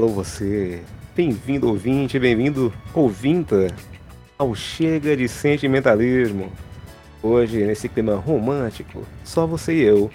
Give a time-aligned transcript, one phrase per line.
[0.00, 0.80] Alô você,
[1.14, 3.66] bem-vindo ouvinte, bem-vindo ouvinta
[4.38, 6.50] ao Chega de Sentimentalismo.
[7.22, 10.10] Hoje, nesse clima romântico, só você e eu.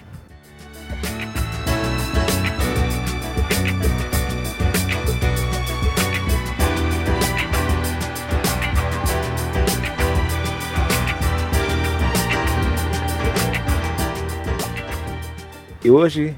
[15.84, 16.34] E hoje,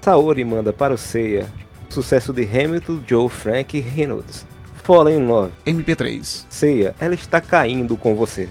[0.00, 1.63] Saori manda para o Seiya
[1.94, 4.44] sucesso de Hamilton, Joe, Frank e Reynolds.
[4.82, 5.52] Fallen in Love.
[5.64, 6.44] MP3.
[6.50, 8.48] Seiya, ela está caindo com você.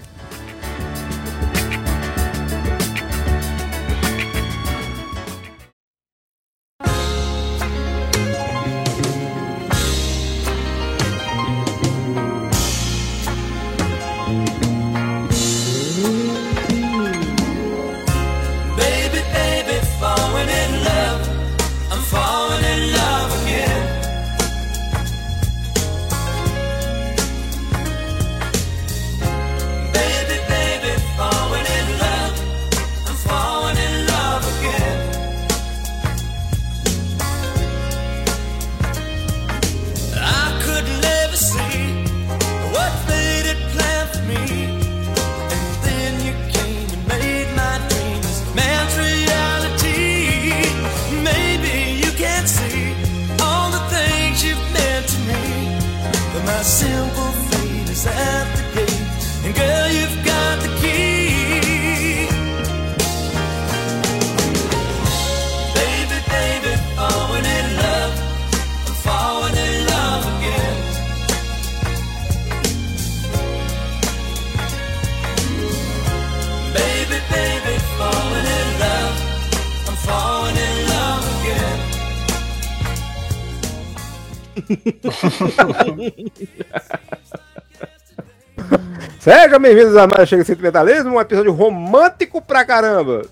[89.54, 93.24] Sejam bem-vindos a mais Chega de Sentimentalismo, um episódio romântico pra caramba.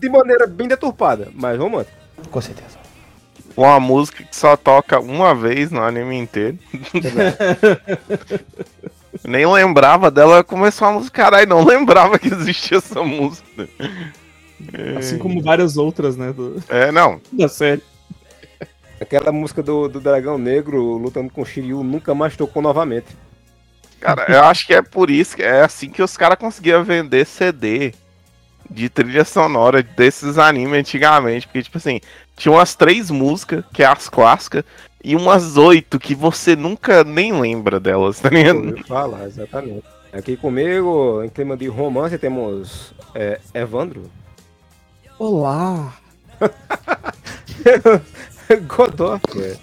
[0.00, 1.94] De maneira bem deturpada, mas romântico.
[2.30, 2.78] Com certeza.
[3.54, 6.58] uma música que só toca uma vez no anime inteiro.
[9.22, 13.68] Nem lembrava dela, começou a música, caralho, não lembrava que existia essa música.
[14.96, 16.32] Assim como várias outras, né?
[16.32, 17.82] Do, É, não, da série.
[18.98, 23.25] Aquela música do, do Dragão Negro lutando com o Shiryu nunca mais tocou novamente.
[24.00, 27.26] Cara, eu acho que é por isso que é assim que os caras conseguiam vender
[27.26, 27.94] CD
[28.68, 32.00] de trilha sonora desses animes antigamente, porque tipo assim,
[32.36, 34.64] tinha umas três músicas, que é as clássicas,
[35.02, 38.70] e umas oito que você nunca nem lembra delas, tá ligado?
[38.70, 39.84] Eu ia falar, exatamente.
[40.12, 44.10] Aqui comigo, em clima de romance, temos é, Evandro,
[45.18, 45.96] Olá!
[48.68, 49.56] Godot, é.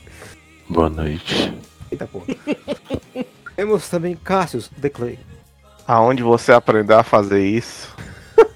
[0.68, 1.54] Boa noite.
[1.92, 2.26] Eita porra.
[3.56, 5.20] temos também Cassius, The Clay.
[5.88, 7.94] Aonde você aprendeu a fazer isso?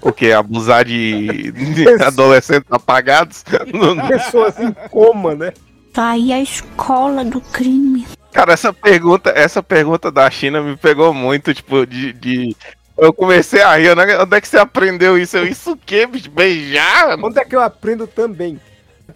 [0.01, 0.31] O que?
[0.31, 3.43] Abusar de, de adolescentes apagados?
[3.73, 5.53] Não- Pessoas em coma, né?
[5.93, 8.07] Tá aí a escola do crime.
[8.31, 12.13] Cara, essa pergunta, essa pergunta da China me pegou muito, tipo, de.
[12.13, 12.55] de-
[12.97, 15.37] Eu comecei a rir, onde é que você aprendeu isso?
[15.37, 16.29] Eu, isso o quê, bicho?
[16.31, 17.17] Beijar?
[17.23, 18.59] Onde é que eu aprendo também?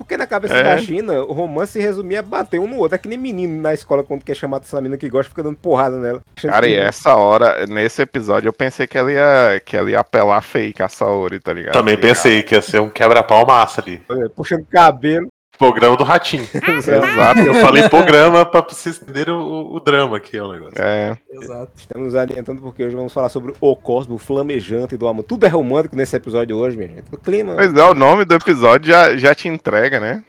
[0.02, 0.64] Porque na cabeça É.
[0.64, 2.96] da China, o romance se resumia a bater um no outro.
[2.96, 5.58] É que nem menino na escola, quando quer chamar essa menina que gosta, fica dando
[5.58, 6.22] porrada nela.
[6.42, 10.42] Cara, e essa hora, nesse episódio, eu pensei que ela ia, que ela ia apelar
[10.42, 11.74] fake a Saori, tá ligado?
[11.74, 14.02] Também pensei que ia ser um quebra-pau massa ali.
[14.10, 15.28] É, Puxando cabelo.
[15.62, 16.48] Programa do Ratinho.
[16.58, 17.40] Exato.
[17.40, 20.74] Eu falei programa pra vocês entenderem o, o drama aqui, é o negócio.
[20.76, 21.72] É, Exato.
[21.78, 25.22] Estamos adiantando porque hoje vamos falar sobre o cosmo flamejante do amor.
[25.22, 27.04] Tudo é romântico nesse episódio hoje, minha gente.
[27.12, 27.54] O clima.
[27.54, 30.24] pois é, o nome do episódio já, já te entrega, né?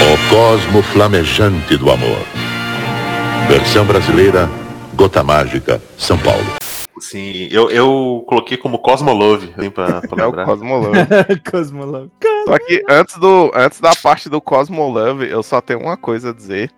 [0.00, 2.24] O Cosmo Flamejante do Amor.
[3.46, 4.48] Versão brasileira,
[4.94, 6.57] Gota Mágica, São Paulo.
[7.00, 10.32] Sim, eu, eu coloquei como Cosmolove, assim, pra, pra É o.
[10.32, 10.98] Cosmolove.
[11.50, 12.10] Cosmolove.
[12.48, 16.30] Só que antes, do, antes da parte do Cosmo Love, eu só tenho uma coisa
[16.30, 16.70] a dizer.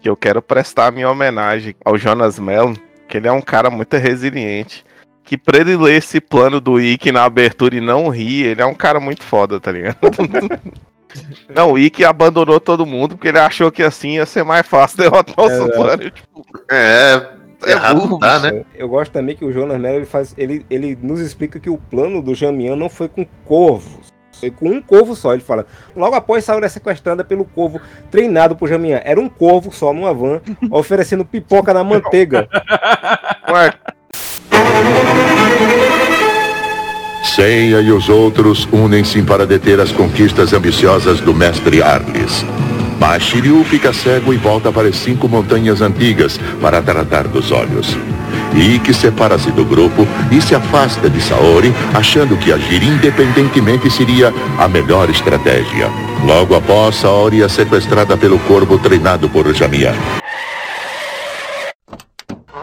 [0.00, 2.74] Que eu quero prestar minha homenagem ao Jonas Mellon,
[3.08, 4.84] que ele é um cara muito resiliente.
[5.22, 8.66] Que pra ele ler esse plano do Ikki na abertura e não rir, ele é
[8.66, 9.98] um cara muito foda, tá ligado?
[11.54, 14.98] não, o Ikki abandonou todo mundo porque ele achou que assim ia ser mais fácil
[14.98, 16.10] derrotar o É, Sublime.
[16.10, 17.28] Tipo, É,
[17.64, 18.64] errado burro, tá, né?
[18.74, 20.34] Eu gosto também que o Jonas Mello ele faz.
[20.36, 24.14] Ele, ele nos explica que o plano do Jamian não foi com corvos.
[24.38, 25.32] Foi com um corvo só.
[25.32, 25.66] Ele fala.
[25.94, 27.80] Logo após Saura é sequestrada pelo corvo
[28.10, 29.00] treinado por Jamian.
[29.04, 32.48] Era um corvo só numa van, oferecendo pipoca na manteiga.
[37.24, 42.44] Seiya e os outros unem-se para deter as conquistas ambiciosas do mestre Arlis.
[42.98, 47.96] Mas Shiryu fica cego e volta para as cinco montanhas antigas para tratar dos olhos.
[48.54, 54.66] Ikki separa-se do grupo e se afasta de Saori, achando que agir independentemente seria a
[54.66, 55.90] melhor estratégia.
[56.24, 59.94] Logo após, Saori é sequestrada pelo corvo treinado por Jamiya.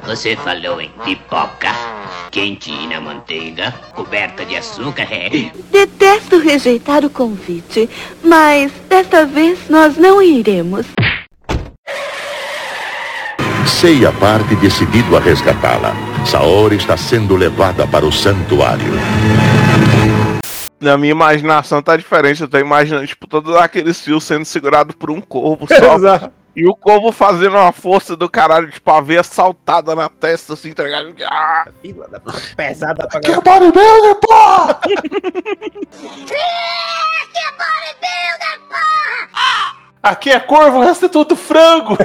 [0.06, 1.70] Você falou em pipoca,
[2.34, 5.52] quentinha na manteiga, coberta de açúcar, é?
[5.72, 7.88] Detesto rejeitar o convite,
[8.24, 10.88] mas desta vez nós não iremos.
[13.68, 15.94] Seiya parte decidido a resgatá-la.
[16.26, 18.94] Saori está sendo levada para o santuário.
[20.82, 22.42] Na minha imaginação tá diferente.
[22.42, 25.96] Eu tô imaginando, tipo, todos aqueles fios sendo segurados por um corvo só.
[25.96, 26.43] Exato.
[26.56, 30.72] E o corvo fazendo uma força do caralho, tipo, a veia saltada na testa, assim,
[30.74, 31.14] tá ligado?
[31.26, 34.80] Ah, Fila da puta, pesada pra Que bodybuilder, porra!
[40.02, 41.98] Aqui é corvo, o resto é tudo frango.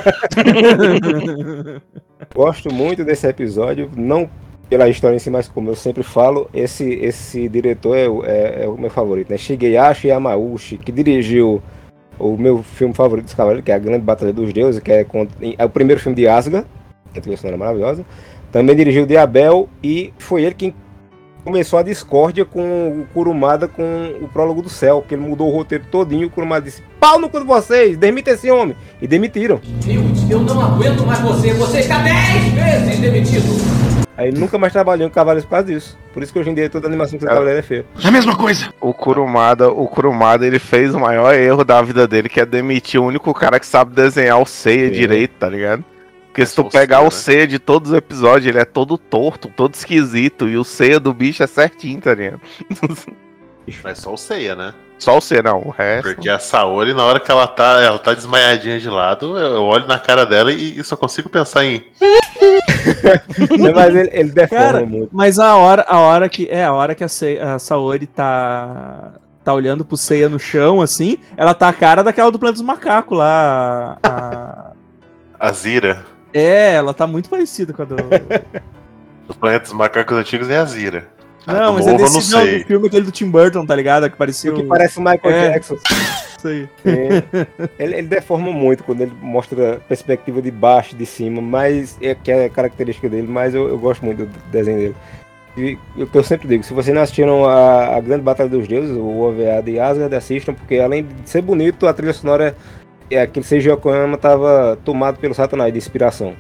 [2.35, 4.31] Gosto muito desse episódio, não
[4.69, 8.65] pela história em si, mas como eu sempre falo, esse, esse diretor é, o- é-
[8.65, 9.39] é o meu favorito, né?
[9.39, 11.61] Shigeyashi Yamauchi, que dirigiu
[12.19, 15.07] o meu filme favorito dos Cavaleiros, que é A Grande Batalha dos Deuses, que é,
[15.59, 16.67] é o primeiro filme de Asgard,
[17.13, 18.05] que a trilha sonora é maravilhosa.
[18.51, 20.75] Também dirigiu de Abel e foi ele quem
[21.45, 25.55] começou a discórdia com o Kurumada com o Prólogo do Céu, porque ele mudou o
[25.55, 28.77] roteiro todinho o Kurumada disse, pau no cu de vocês, demita esse homem.
[29.01, 29.61] E demitiram.
[30.29, 31.53] Eu não aguento mais você.
[31.55, 33.98] Você está 10 vezes demitido.
[34.19, 35.97] Aí ele nunca mais trabalhou em Cavaleiros por causa disso.
[36.13, 37.35] Por isso que hoje em dia toda animação que você É.
[37.35, 37.87] Cavaleiro é feia.
[38.81, 43.01] O Kurumada, o Kurumada, ele fez o maior erro da vida dele, que é demitir
[43.01, 44.93] o único cara que sabe desenhar o Seiya Sim.
[44.93, 45.85] direito, tá ligado?
[46.27, 48.99] Porque se tu o pegar Seiya, o Seiya de todos os episódios, ele é todo
[48.99, 52.41] torto, todo esquisito, e o Seiya do bicho é certinho, tá ligado?
[53.85, 54.75] Mas só o Seiya, né?
[54.99, 56.03] Só o Seiya, não, o resto...
[56.13, 59.87] Porque a Saori, na hora que ela tá, ela tá desmaiadinha de lado, eu olho
[59.87, 61.85] na cara dela e, e só consigo pensar em.
[63.75, 65.09] Mas ele, ele deforma Cara, muito.
[65.13, 66.49] mas a hora, a hora que.
[66.51, 69.13] É, a hora que a, Sei- a Saori tá.
[69.45, 72.67] tá olhando pro Seiya no chão, assim, ela tá a cara daquela do Planeta dos
[72.67, 73.99] Macacos lá.
[74.03, 74.73] a-
[75.39, 76.05] A Zira.
[76.35, 77.95] É, ela tá muito parecida com a do.
[79.29, 81.07] Os planetas macacos antigos é a Zira.
[81.49, 82.59] A Não, do mas é novo eu desse não sei.
[82.61, 84.09] do filme aquele do Tim Burton, tá ligado?
[84.11, 85.51] Que parecia O que o- parece o Michael É.
[85.53, 85.77] Jackson.
[86.39, 86.69] Isso aí.
[86.85, 87.47] É.
[87.79, 92.15] ele, ele deforma muito quando ele mostra a perspectiva de baixo, de cima, mas é
[92.15, 94.97] que é característica dele, mas eu, eu gosto muito do desenho dele.
[95.57, 98.69] E o que eu sempre digo, se vocês não assistiram a, a Grande Batalha dos
[98.69, 102.55] Deuses, o OVA de Asgard, assistam, porque além de ser bonito, a trilha sonora,
[103.11, 106.35] é, aquele Seiji Yokoyama tava tomado pelo Satanás de inspiração.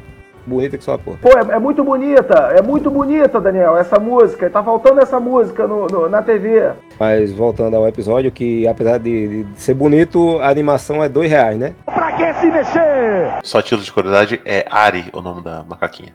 [0.48, 1.18] Bonita que só a porra.
[1.20, 4.48] Pô, é, é muito bonita, é muito bonita, Daniel, essa música.
[4.48, 6.72] Tá faltando essa música no, no- na TV.
[6.98, 11.58] Mas voltando ao episódio, que apesar de, de ser bonito, a animação é dois reais,
[11.58, 11.74] né?
[11.84, 13.38] Pra que se mexer?
[13.44, 16.14] Só título de curiosidade é Ari, o nome da macaquinha.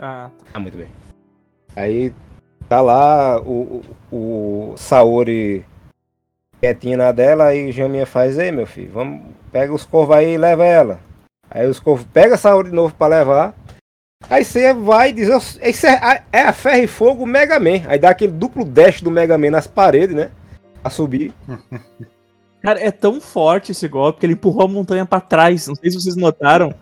[0.00, 0.86] Ah, Ah, muito bem.
[1.74, 2.12] Aí
[2.68, 5.64] tá lá o, o, o Saori
[6.60, 9.20] quietinho na dela e Jaminha faz, ei meu filho, vamos,
[9.50, 11.00] pega os corvos aí e leva ela.
[11.54, 13.54] Aí os corvos pega a Saori de novo pra levar.
[14.30, 17.82] Aí você vai e diz, "Eu- isso é, é a ferro e fogo Mega Man.
[17.86, 20.30] Aí dá aquele duplo dash do Mega Man nas paredes, né?
[20.82, 21.32] A subir.
[22.62, 25.66] Cara, é tão forte esse golpe que ele empurrou a montanha pra trás.
[25.66, 26.72] Não sei se vocês notaram.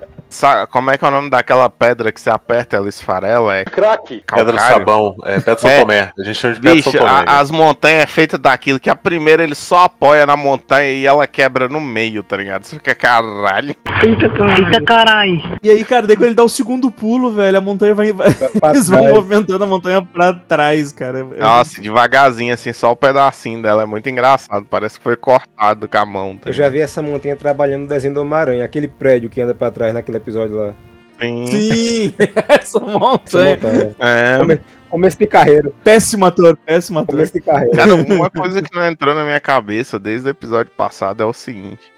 [0.70, 3.56] Como é que é o nome daquela pedra que você aperta e ela esfarela?
[3.56, 4.22] É Crack.
[4.32, 5.80] Pedra do sabão, é Pedra São É.
[5.80, 6.12] Tomé.
[6.18, 7.24] A gente chama de Pedra Bicho, São Tomé.
[7.26, 11.06] a- as montanhas é feita daquilo que a primeira ele só apoia na montanha e
[11.06, 12.64] ela quebra no meio, tá ligado?
[12.64, 13.74] Você fica caralho.
[14.04, 15.58] Eita caralho.
[15.62, 18.12] E aí, cara, daí quando ele dá o segundo pulo, velho, a montanha vai.
[18.12, 18.28] vai-
[18.70, 21.24] Eles vão movimentando a montanha pra trás, cara.
[21.24, 23.82] Nossa, devagarzinho, assim, só o pedacinho dela.
[23.82, 24.64] É muito engraçado.
[24.68, 26.36] Parece que foi cortado com a mão.
[26.36, 29.54] Tá Eu já vi essa montanha trabalhando no desenho do Homem-Aranha, aquele prédio que anda
[29.54, 30.74] pra trás naquele episódio lá.
[31.20, 31.46] Sim.
[31.48, 32.14] Sim,
[32.48, 33.56] essa Essa montanha.
[33.56, 33.94] montanha.
[33.98, 35.70] É, Come- Começo de carreira.
[35.84, 37.14] Péssimo ator, péssimo ator.
[37.14, 37.76] Começo de carreira.
[37.76, 41.32] Cara, uma coisa que não entrou na minha cabeça desde o episódio passado é o
[41.32, 41.92] seguinte.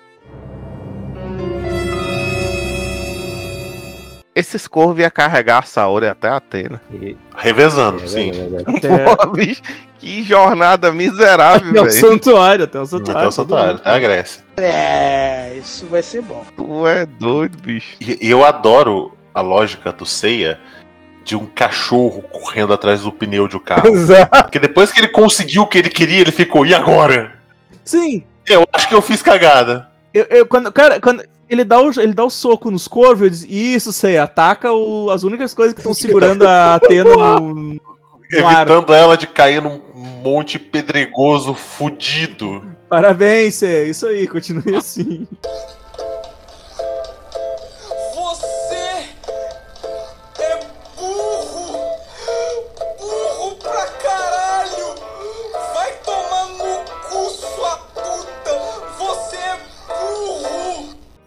[4.34, 6.80] Esses corvos iam carregar a Saori até a Atena.
[6.90, 8.30] E- Revezando, é, sim.
[8.30, 9.60] é Pô, bicho,
[9.98, 12.00] que jornada miserável, até o velho.
[12.00, 13.18] santuário, até o santuário.
[13.18, 14.42] Até o santuário, até a Grécia.
[14.56, 16.44] É, isso vai ser bom.
[16.56, 17.96] Tu é doido, bicho.
[18.00, 20.58] E e eu adoro a lógica do Seiya
[21.24, 23.86] de um cachorro correndo atrás do pneu de um carro.
[23.88, 24.42] Exato.
[24.44, 27.34] Porque depois que ele conseguiu o que ele queria, ele ficou, e agora?
[27.84, 29.88] Sim, Eu acho que eu fiz cagada.
[30.14, 33.31] Eu, eu- quando, cara, quando ele dá, o, ele dá o soco nos corvos, eu
[33.31, 37.81] diz, isso, sei, ataca o- as únicas coisas que estão segurando a Atena no, no
[38.47, 38.66] ar.
[38.66, 39.81] Evitando ela de cair num,
[40.23, 42.62] monte pedregoso fudido.
[42.88, 43.85] Parabéns, Seiya.
[43.88, 45.26] Isso aí, continue assim.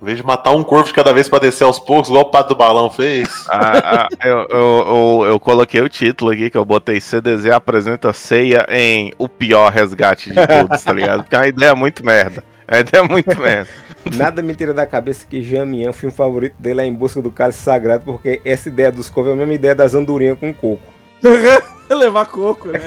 [0.05, 2.29] Em vez de matar um corvo de cada vez pra descer aos poucos, igual o
[2.29, 3.27] Pato do Balão fez.
[3.50, 8.12] Ah, ah, eu, eu, eu, eu coloquei o título aqui que eu botei CDZ apresenta
[8.12, 11.24] ceia em o pior resgate de todos, tá ligado?
[11.24, 12.43] Porque é uma ideia muito merda.
[12.67, 13.69] É uma ideia muito merda.
[14.13, 17.31] Nada me tira da cabeça que Jamian, o filme favorito dele é Em Busca do
[17.31, 20.83] Cálice Sagrado, porque essa ideia dos covos é a mesma ideia das andorinhas com coco.
[21.89, 22.79] Levar coco, né?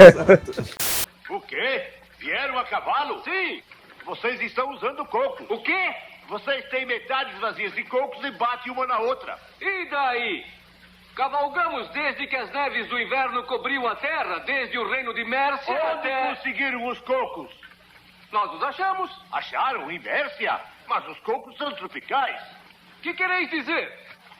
[1.30, 1.82] O quê?
[2.20, 3.20] Vieram a cavalo?
[3.24, 3.60] Sim.
[4.06, 5.44] Vocês estão usando coco.
[5.48, 5.90] O quê?
[6.28, 9.38] Vocês têm metades vazias de cocos e batem uma na outra.
[9.60, 10.46] E daí?
[11.16, 15.72] Cavalgamos desde que as neves do inverno cobriam a terra, desde o reino de Mércia
[15.72, 16.28] Onde até...
[16.28, 17.50] conseguiram os cocos?
[18.30, 19.10] Nós os achamos.
[19.32, 20.60] Acharam em Mércia?
[20.86, 22.40] Mas os cocos são tropicais.
[23.00, 23.90] Que quereis dizer?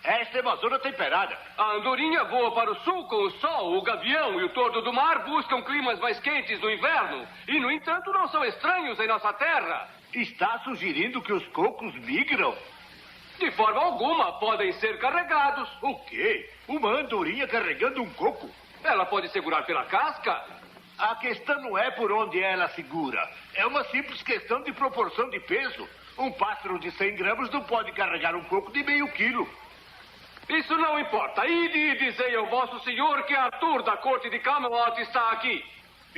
[0.04, 1.37] Esta é uma zona temperada.
[1.57, 4.92] A andorinha voa para o sul com o sol, o gavião e o tordo do
[4.92, 7.26] mar buscam climas mais quentes no inverno.
[7.49, 9.88] E, no entanto, não são estranhos em nossa terra.
[10.15, 12.57] Está sugerindo que os cocos migram?
[13.38, 15.69] De forma alguma, podem ser carregados.
[15.83, 16.50] O quê?
[16.67, 18.50] Uma andorinha carregando um coco?
[18.83, 20.45] Ela pode segurar pela casca.
[20.99, 23.21] A questão não é por onde ela segura.
[23.55, 25.88] É uma simples questão de proporção de peso.
[26.17, 29.49] Um pássaro de 100 gramas não pode carregar um coco de meio quilo.
[30.49, 31.47] Isso não importa.
[31.47, 35.65] Ide e dizei ao vosso senhor que Arthur da corte de Camelot está aqui.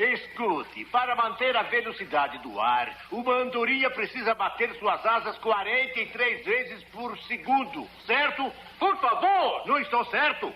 [0.01, 6.83] Escute, para manter a velocidade do ar, uma andorinha precisa bater suas asas 43 vezes
[6.85, 8.51] por segundo, certo?
[8.79, 9.67] Por favor!
[9.67, 10.53] Não estou certo?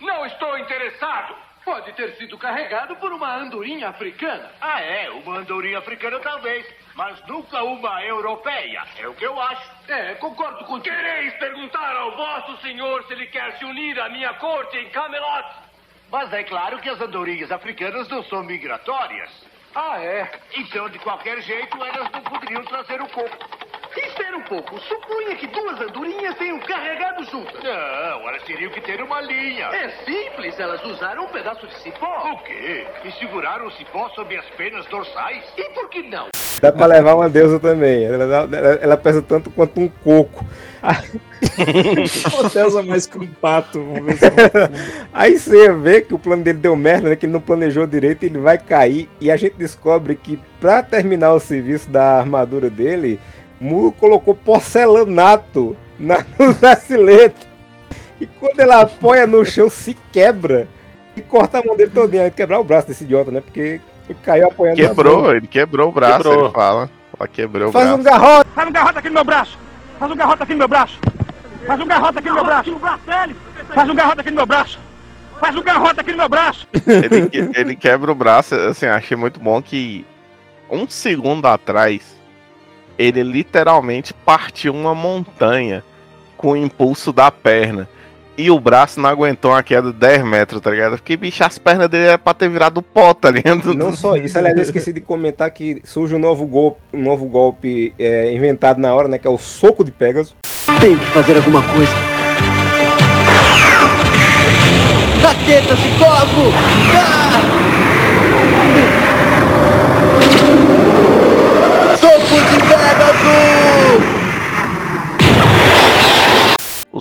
[0.00, 1.36] Não estou interessado.
[1.64, 4.50] Pode ter sido carregado por uma andorinha africana.
[4.60, 8.84] Ah, é, uma andorinha africana talvez, mas nunca uma europeia.
[8.98, 9.70] É o que eu acho.
[9.86, 10.96] É, concordo contigo.
[10.96, 15.61] Quereis perguntar ao vosso senhor se ele quer se unir à minha corte em Camelot?
[16.12, 19.30] Mas é claro que as andorinhas africanas não são migratórias.
[19.74, 20.30] Ah, é?
[20.54, 23.38] Então, de qualquer jeito, elas não poderiam trazer o coco.
[23.96, 24.78] Espera um pouco.
[24.80, 27.62] Supunha que duas andorinhas tenham carregado juntas.
[27.64, 29.68] Não, elas teriam que ter uma linha.
[29.68, 32.30] É simples, elas usaram um pedaço de cipó.
[32.30, 32.86] O quê?
[33.04, 35.42] E seguraram o cipó sob as penas dorsais?
[35.56, 36.28] E por que não?
[36.60, 38.04] Dá pra levar uma deusa também.
[38.04, 40.44] Ela, ela- ela pesa tanto quanto um coco.
[42.52, 43.80] Pesa mais que um pato.
[43.80, 44.70] É
[45.12, 47.16] Aí você vê que o plano dele deu merda, né?
[47.16, 49.08] Que ele não planejou direito, ele vai cair.
[49.20, 53.18] E a gente descobre que pra terminar o serviço da armadura dele,
[53.60, 57.46] Muro colocou porcelanato na, no bracelete.
[58.20, 60.68] E quando ela apoia no chão, se quebra.
[61.16, 62.30] E corta a mão dele todinha.
[62.30, 63.40] Quebrar o braço desse idiota, né?
[63.40, 63.80] Porque
[64.12, 64.76] ele caiu apoiando.
[64.76, 66.44] Quebrou, ele quebrou o braço, Quebrou.
[66.46, 66.90] ele fala.
[67.18, 68.00] Ela quebrou o Faz braço.
[68.00, 68.50] um garrote.
[68.54, 69.58] Faz um garrote aqui no meu braço!
[69.98, 70.98] Faz um garrote aqui no meu braço!
[71.66, 72.70] Faz um garrote aqui no meu braço!
[73.74, 74.78] Faz um garrote aqui no meu braço!
[75.40, 76.68] Faz um garrote aqui no meu braço!
[76.86, 80.04] ele, que- ele quebra o braço, assim, achei muito bom que
[80.70, 82.16] um segundo atrás
[82.98, 85.82] ele literalmente partiu uma montanha
[86.36, 87.88] com o impulso da perna.
[88.36, 90.92] E o braço não aguentou uma queda de 10 metros, tá ligado?
[90.92, 93.74] Porque, bicho, as pernas dele era pra ter virado pó, tá ligado?
[93.74, 97.26] Não só isso, aliás, eu esqueci de comentar que surge um novo golpe, um novo
[97.26, 99.18] golpe é, inventado na hora, né?
[99.18, 100.34] Que é o soco de Pegasus.
[100.80, 101.92] Tem que fazer alguma coisa.
[105.22, 106.52] Raqueta, Cicovo!
[112.00, 113.61] Soco de Pegasus!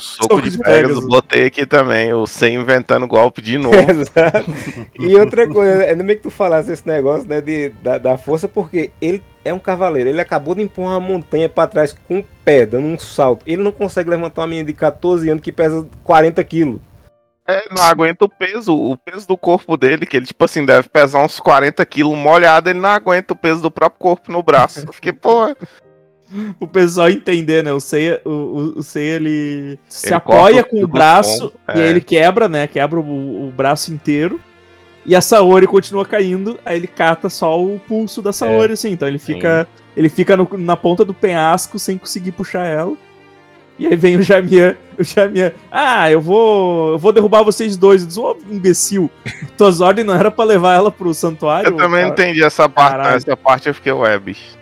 [0.01, 2.11] O soco, de, Pegasus, botei aqui também.
[2.11, 3.77] O sem inventando golpe de novo.
[3.87, 4.51] Exato.
[4.99, 8.47] E outra coisa, ainda bem que tu falasse esse negócio, né, de, da, da força,
[8.47, 12.23] porque ele é um cavaleiro, ele acabou de empurrar uma montanha pra trás com um
[12.43, 13.43] pé, dando um salto.
[13.45, 16.81] Ele não consegue levantar uma menina de 14 anos que pesa 40 quilos.
[17.47, 20.89] É, não aguenta o peso, o peso do corpo dele, que ele, tipo assim, deve
[20.89, 24.85] pesar uns 40 quilos molhado, ele não aguenta o peso do próprio corpo no braço.
[24.87, 25.55] Eu fiquei, pô,
[26.59, 27.73] o pessoal entender, né?
[27.73, 31.87] O Seiya, o, o, Seiya, ele se Ele apoia com o braço e aí é.
[31.89, 32.67] ele quebra, né?
[32.67, 34.39] Quebra o, o braço inteiro.
[35.05, 38.91] E a Saori continua caindo, aí ele cata só o pulso da Saori, assim.
[38.91, 42.95] Então ele fica, ele fica no- na ponta do penhasco sem conseguir puxar ela.
[43.79, 48.05] E aí vem o Jamian, o Jamian, ah, eu vou, eu vou derrubar vocês dois.
[48.05, 49.09] Disse, ô, imbecil,
[49.57, 51.69] tuas ordens não era pra levar ela pro santuário?
[51.71, 52.91] eu também cara?" entendi essa parte.
[52.91, 53.15] Caralho.
[53.17, 54.60] essa parte eu fiquei, bicho.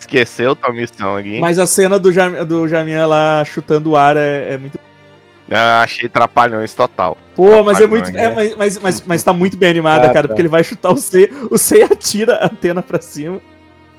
[0.00, 1.38] Esqueceu tua missão aqui.
[1.40, 4.78] Mas a cena do, Jam, do Jamian lá chutando o ar é, é muito.
[5.50, 7.16] Ah, achei trapalhões total.
[7.34, 8.08] Pô, mas é muito.
[8.10, 8.32] É, né?
[8.34, 10.28] mas, mas, mas, mas tá muito bem animada, Ah, cara, tá.
[10.28, 13.40] porque ele vai chutar o C, o C atira a antena pra cima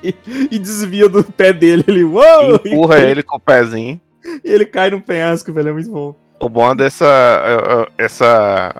[0.03, 0.15] e,
[0.49, 1.83] e desvia do pé dele.
[1.87, 2.55] Ele, uou!
[2.65, 3.99] Empurra e, ele com o pezinho.
[4.43, 5.69] E ele cai no penhasco, velho.
[5.69, 6.15] É muito bom.
[6.39, 7.05] O bom dessa.
[7.05, 8.73] eu- eu- Essa.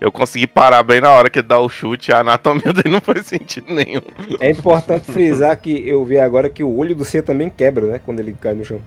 [0.00, 3.00] Eu consegui parar bem na hora que ele dá o chute, a anatomia dele não
[3.00, 4.02] faz sentido nenhum.
[4.40, 8.00] É importante frisar que eu vi agora que o olho do C também quebra, né?
[8.04, 8.80] Quando ele cai no chão.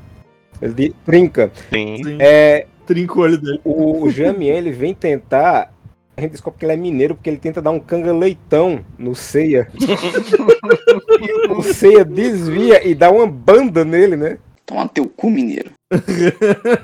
[0.62, 1.52] Ele de- trinca.
[1.72, 2.18] Sim.
[2.20, 3.62] É, Trinca o olho dele.
[3.64, 5.72] O, o Jamien, ele vem tentar.
[6.18, 9.68] A gente descobre que ele é mineiro porque ele tenta dar um canga-leitão no Ceia.
[11.50, 14.38] O Ceia desvia e dá uma banda nele, né?
[14.66, 15.72] Toma teu cu, mineiro.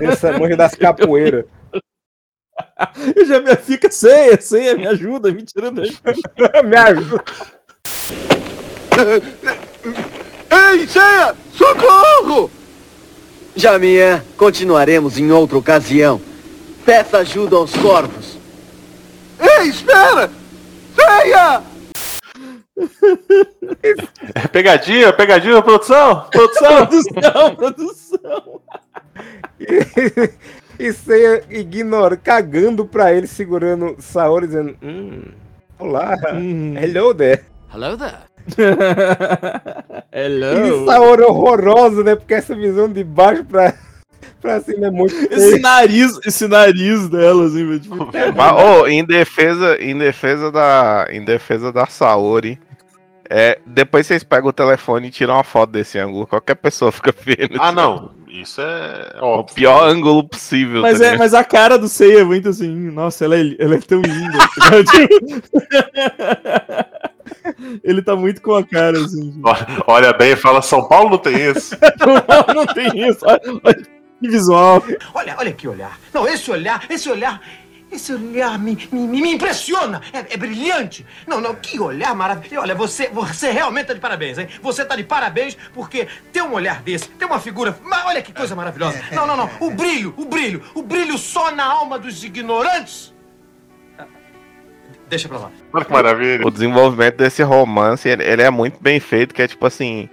[0.00, 1.44] Essa manja das capoeiras.
[3.14, 5.96] Eu já me fica ceia, ceia, me ajuda, me tira daí.
[6.64, 7.24] me ajuda.
[10.50, 11.34] Ei, Ceia!
[11.54, 12.50] Socorro!
[13.54, 16.20] Jamie, continuaremos em outra ocasião.
[16.84, 18.38] Peça ajuda aos corvos.
[19.38, 20.30] Ei, espera!
[20.94, 21.62] Ceia!
[24.34, 26.28] É pegadinha, pegadinha, produção?
[26.30, 26.86] Produção!
[26.86, 28.60] produção, produção!
[30.78, 35.22] E Ceia ignora, cagando pra ele, segurando Saori, dizendo: Hum,
[35.78, 36.14] olá,
[36.80, 37.42] hello there.
[37.72, 38.16] Hello there.
[40.12, 40.84] Hello.
[40.84, 42.14] E Saori horrorosa, né?
[42.14, 43.74] Porque essa visão de baixo pra,
[44.40, 45.14] pra cima é muito.
[45.14, 47.96] Esse nariz, esse nariz dela, assim, velho, tipo,
[48.36, 52.58] Mas, ô, em defesa, em defesa da, em defesa da Saori,
[53.28, 56.26] é, depois vocês pegam o telefone e tiram uma foto desse ângulo.
[56.26, 57.60] Qualquer pessoa fica vendo.
[57.60, 58.10] Ah, não.
[58.40, 60.82] Isso é O pior ângulo possível.
[60.82, 63.76] Mas, tá é, mas a cara do Seiya é muito assim, nossa, ela é, ela
[63.76, 64.38] é tão linda.
[64.38, 64.76] tá?
[67.82, 69.40] Ele tá muito com a cara, assim.
[69.86, 71.76] Olha bem e fala, São Paulo não tem isso.
[72.54, 73.20] não tem isso.
[73.24, 73.74] Olha, olha
[74.20, 74.82] que visual.
[75.14, 75.98] Olha, olha que olhar.
[76.12, 77.40] Não, esse olhar, esse olhar,
[77.96, 80.00] esse olhar me, me, me impressiona.
[80.12, 81.04] É, é brilhante.
[81.26, 82.62] Não, não, que olhar maravilhoso.
[82.62, 84.48] Olha, você, você realmente tá de parabéns, hein?
[84.62, 87.76] Você tá de parabéns porque ter um olhar desse, ter uma figura.
[87.82, 89.02] Mas olha que coisa maravilhosa.
[89.12, 89.50] Não, não, não.
[89.60, 93.14] O brilho, o brilho, o brilho só na alma dos ignorantes.
[95.08, 95.52] Deixa pra lá.
[95.72, 96.46] Olha que maravilha.
[96.46, 100.08] O desenvolvimento desse romance, ele, ele é muito bem feito, que é tipo assim,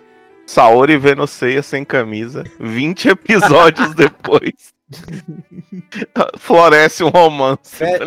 [0.45, 4.73] Saori vendo Seiya sem camisa, 20 episódios depois.
[6.37, 7.97] Floresce um romance, É.
[7.97, 8.05] tá?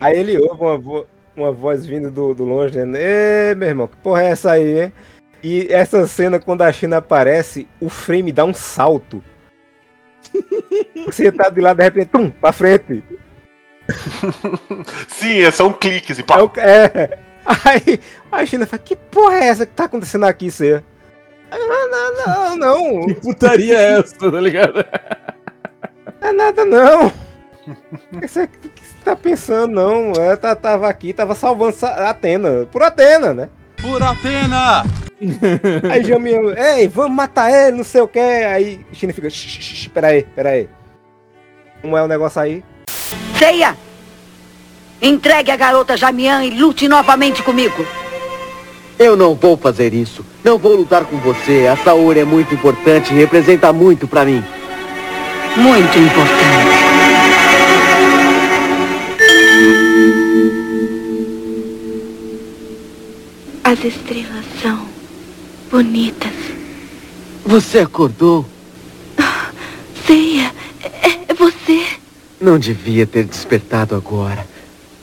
[0.00, 3.86] Aí ele ouve uma, vo- uma voz vindo do, do longe, dizendo: Ê, meu irmão,
[3.88, 4.92] que porra é essa aí, hein?
[5.42, 9.22] E essa cena, quando a China aparece, o frame dá um salto.
[11.06, 13.02] Você tá de lá, de repente, tum, pra frente.
[15.08, 16.36] Sim, é só um clique, assim, pá.
[16.56, 17.18] É, é.
[17.44, 17.98] Aí
[18.30, 20.82] a China fala: Que porra é essa que tá acontecendo aqui, Cê?
[21.50, 23.06] Não, não, não, não.
[23.08, 24.84] Que putaria é essa, tá ligado?
[26.22, 27.12] Não é nada, não.
[28.12, 28.48] O que você
[29.04, 30.12] tá pensando, não?
[30.12, 32.66] Eu tá- tava aqui, tava salvando Sa- Atena.
[32.70, 33.48] Por Atena, né?
[33.80, 34.84] Por Atena!
[35.90, 38.18] Aí Jamião, ei, vamos matar ele, não sei o que.
[38.18, 40.68] Aí China fica, "Shh, peraí, peraí.
[41.80, 42.64] Como é o negócio aí?
[43.38, 43.76] Ceia!
[45.00, 47.84] Entregue a garota Jamian e lute novamente comigo.
[48.98, 50.24] Eu não vou fazer isso.
[50.44, 51.66] Não vou lutar com você.
[51.66, 54.44] A Saori é muito importante e representa muito pra mim.
[55.56, 56.72] Muito importante.
[63.62, 64.88] As estrelas são
[65.70, 66.32] bonitas.
[67.44, 68.46] Você acordou?
[70.06, 71.86] Ceia, é, é você.
[72.40, 74.46] Não devia ter despertado agora.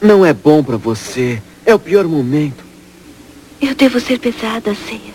[0.02, 1.40] Não é bom pra você.
[1.64, 2.66] É o pior momento.
[3.62, 5.14] Eu devo ser pesada, Ceia.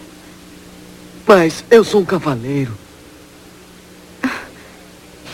[1.27, 2.84] Mas eu sou um cavaleiro.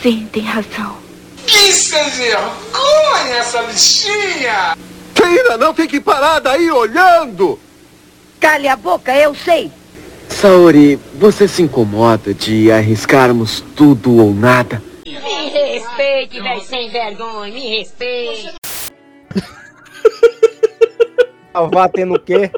[0.03, 0.97] Sim, tem razão.
[1.47, 4.77] Que sem vergonha essa bichinha!
[5.15, 7.59] Keira, não fique parada aí olhando!
[8.41, 9.71] Cale a boca, eu sei.
[10.29, 14.83] Saori, você se incomoda de arriscarmos tudo ou nada?
[15.05, 18.55] Me respeite, velho sem vergonha, me respeite.
[21.53, 22.51] Salvar tendo o quê?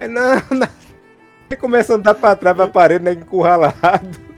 [0.00, 0.68] É, não, não.
[1.50, 3.12] Ele começa a andar pra trás, pra parede, né?
[3.12, 4.31] Encurralado.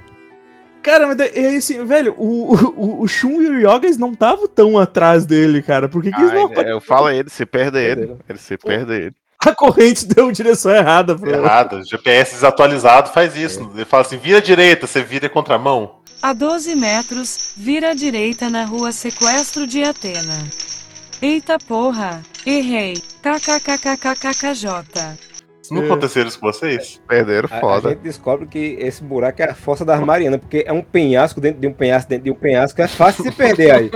[0.84, 4.78] Cara, mas é assim, velho, o, o, o Shun e o Yogas não estavam tão
[4.78, 5.88] atrás dele, cara.
[5.88, 8.14] Por que, que eles não Ah, eu falo ele, se perde ele.
[8.28, 9.14] Ele se perde ele.
[9.38, 11.82] A corrente deu direção errada pro Errado.
[11.84, 13.70] GPS desatualizado faz isso.
[13.74, 16.00] Ele fala assim, vira à direita, você vira contramão.
[16.20, 20.46] A 12 metros, vira à direita na rua Sequestro de Atena.
[21.22, 22.94] Eita porra, errei.
[23.22, 24.68] KKKKKKJ.
[25.70, 27.00] Não aconteceu isso com vocês?
[27.08, 27.88] Perderam A, a foda.
[27.90, 31.60] gente descobre que esse buraco é a fossa das Marianas, porque é um penhasco dentro
[31.60, 33.90] de um penhasco dentro de um penhasco, é fácil se perder aí.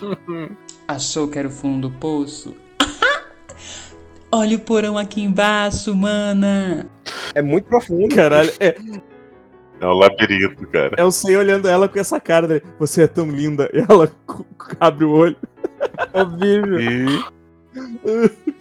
[0.86, 2.54] Achou que era o fundo do poço?
[4.30, 6.86] Olha o porão aqui embaixo, mana.
[7.34, 8.14] É muito profundo.
[8.14, 8.76] Caralho, é,
[9.80, 10.94] É um labirinto, cara.
[10.96, 12.60] é o Sei olhando ela com essa cara, né?
[12.78, 13.68] Você é tão linda.
[13.72, 14.10] E ela
[14.80, 15.36] abre o olho.
[16.12, 17.24] É horrível.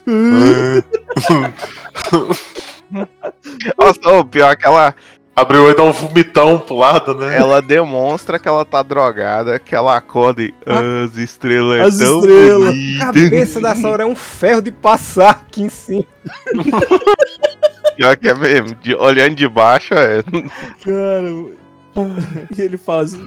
[3.78, 4.96] Nossa, o pior é que ela,
[5.36, 7.36] Abriu e dá um vomitão pro lado, né?
[7.36, 12.20] ela demonstra que ela tá drogada, que ela acorda e as estrelas As é tão
[12.20, 12.76] estrelas.
[13.02, 16.06] A cabeça da Saura é um ferro de passar aqui em cima.
[17.98, 20.22] Pior que é mesmo, de- olhando de baixo é.
[20.24, 21.64] Cara.
[22.58, 23.24] E ele fala assim: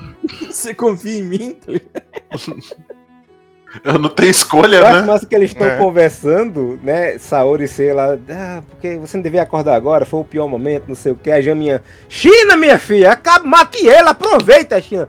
[0.48, 1.56] Você confia em mim?
[3.82, 3.90] Tá?
[3.92, 5.06] Eu não tenho escolha, Eu acho né?
[5.06, 5.76] massa que eles estão É.
[5.76, 7.18] conversando, né?
[7.18, 10.84] Saori e sei lá, ah, porque você não devia acordar agora, foi o pior momento,
[10.88, 11.30] não sei o que.
[11.30, 15.08] A Jaminha, China, minha filha, acaba, mate ela, aproveita, China.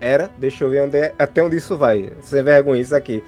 [0.00, 2.10] Era, deixa eu ver onde é- até onde isso vai.
[2.22, 3.22] Sem vergonha isso aqui.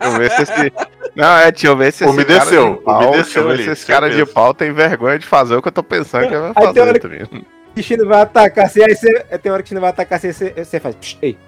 [0.00, 0.72] Deixa eu ver se esse.
[1.14, 3.64] Não, é, deixa eu ver se esse Umedeceu, cara de pau, deixa eu ver ali,
[3.64, 6.34] se esse cara de pau tem vergonha de fazer o que eu tô pensando que
[6.34, 7.46] ele vai Aí hora fazer que- também.
[7.76, 10.50] E China vai atacar assim, aí você, tem hora que China vai atacar assim, você,
[10.50, 11.38] você faz, "Psh, ei,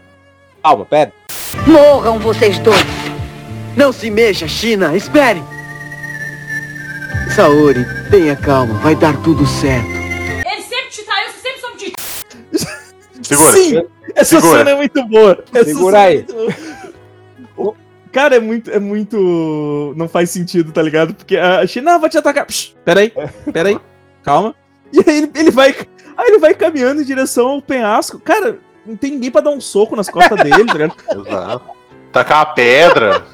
[0.63, 1.13] calma, pera.
[1.67, 2.77] Morram vocês dois.
[3.77, 5.43] Não se mexa, China, espere!
[7.35, 9.87] Saori, tenha calma, vai dar tudo certo.
[9.89, 11.95] Ele sempre te traiu, você sempre soube
[13.21, 13.53] de Segura.
[13.53, 13.83] Sim!
[14.15, 14.59] Essa Segura.
[14.59, 15.45] cena é muito boa.
[15.53, 16.27] Essa Segura é aí.
[18.11, 19.95] Cara, é muito, é muito.
[19.97, 21.15] Não faz sentido, tá ligado?
[21.15, 22.47] Porque a China ah, vai te atacar.
[22.47, 23.13] Psh, peraí,
[23.53, 23.79] peraí,
[24.23, 24.55] calma.
[24.93, 25.75] E aí ele, ele vai.
[26.17, 28.19] Aí ele vai caminhando em direção ao penhasco.
[28.19, 28.59] Cara,
[28.89, 30.95] não tem ninguém pra dar um soco nas costas dele, tá ligado?
[31.27, 31.71] Exato.
[32.11, 33.25] Tacar uma pedra.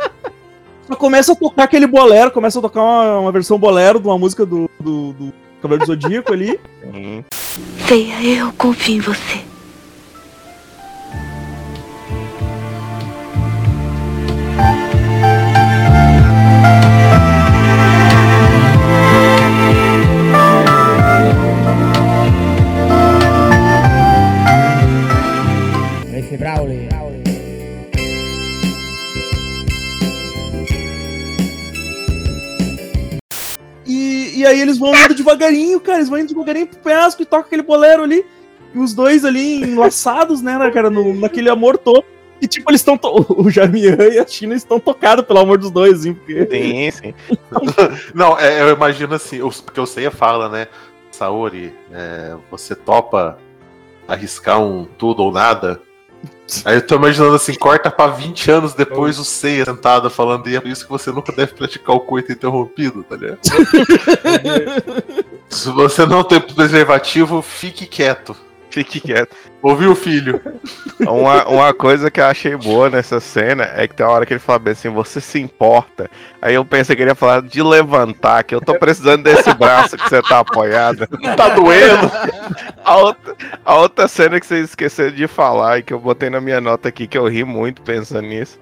[0.86, 4.18] Só começa a tocar aquele bolero, começa a tocar uma, uma versão bolero de uma
[4.18, 6.60] música do, do, do Cavaleiro do Zodíaco ali.
[7.86, 9.54] Ceia, eu confio em você.
[33.86, 35.98] E, e aí eles vão indo devagarinho, cara.
[35.98, 38.24] Eles vão indo devagarinho pro penhasco e toca aquele bolero ali.
[38.74, 42.04] E os dois ali enlaçados, né, né, cara, no, naquele amor todo.
[42.40, 42.98] E tipo, eles estão.
[43.28, 46.46] O Jamian e a China estão tocados pelo amor dos dois, assim, porque.
[46.50, 47.14] Sim, sim.
[48.14, 50.66] Não, é, eu imagino assim, os- porque o Seiya fala, né?
[51.12, 53.38] Saori, é, você topa
[54.08, 55.80] arriscar um tudo ou nada?
[56.64, 60.56] Aí eu tô imaginando assim, corta pra 20 anos depois o Seiya sentado falando, e
[60.56, 63.38] é por isso que você nunca deve praticar o coito interrompido, tá ligado?
[65.48, 68.36] Se você não tem preservativo, fique quieto.
[68.74, 69.36] Fique quieto.
[69.62, 70.40] Ouviu, filho?
[70.98, 74.32] Uma, uma coisa que eu achei boa nessa cena é que tem uma hora que
[74.32, 76.10] ele fala bem assim, você se importa.
[76.40, 79.96] Aí eu pensei que ele ia falar de levantar, que eu tô precisando desse braço
[79.96, 81.06] que você tá apoiado.
[81.36, 82.10] Tá doendo?
[82.84, 86.40] A outra, a outra cena que vocês esqueceram de falar e que eu botei na
[86.40, 88.58] minha nota aqui, que eu ri muito pensando nisso.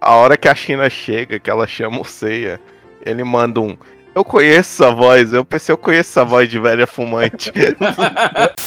[0.00, 2.60] A hora que a China chega, que ela chama o Ceia,
[3.04, 3.76] ele manda um.
[4.14, 7.52] Eu conheço essa voz, eu pensei, eu conheço essa voz de velha fumante.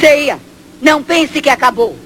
[0.00, 0.38] Ceia,
[0.80, 1.96] não pense que acabou.